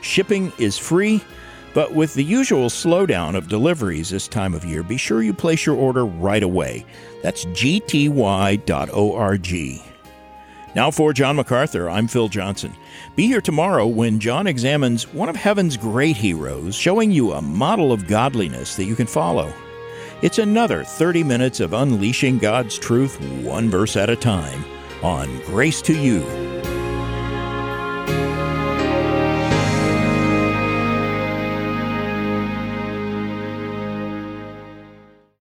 Shipping 0.00 0.52
is 0.58 0.76
free 0.76 1.22
but 1.74 1.94
with 1.94 2.14
the 2.14 2.24
usual 2.24 2.68
slowdown 2.68 3.36
of 3.36 3.48
deliveries 3.48 4.10
this 4.10 4.28
time 4.28 4.54
of 4.54 4.64
year, 4.64 4.82
be 4.82 4.96
sure 4.96 5.22
you 5.22 5.32
place 5.32 5.66
your 5.66 5.76
order 5.76 6.04
right 6.04 6.42
away. 6.42 6.84
That's 7.22 7.44
gty.org. 7.46 8.58
Now 10.74 10.90
for 10.90 11.12
John 11.12 11.36
MacArthur, 11.36 11.88
I'm 11.88 12.06
Phil 12.06 12.28
Johnson. 12.28 12.74
Be 13.16 13.26
here 13.26 13.40
tomorrow 13.40 13.86
when 13.86 14.20
John 14.20 14.46
examines 14.46 15.12
one 15.12 15.28
of 15.28 15.36
heaven's 15.36 15.76
great 15.76 16.16
heroes, 16.16 16.74
showing 16.74 17.10
you 17.10 17.32
a 17.32 17.42
model 17.42 17.92
of 17.92 18.06
godliness 18.06 18.76
that 18.76 18.84
you 18.84 18.94
can 18.94 19.06
follow. 19.06 19.52
It's 20.20 20.38
another 20.38 20.84
30 20.84 21.24
minutes 21.24 21.60
of 21.60 21.72
unleashing 21.72 22.38
God's 22.38 22.78
truth 22.78 23.20
one 23.42 23.70
verse 23.70 23.96
at 23.96 24.10
a 24.10 24.16
time 24.16 24.64
on 25.02 25.40
Grace 25.42 25.80
to 25.82 25.94
You. 25.94 26.57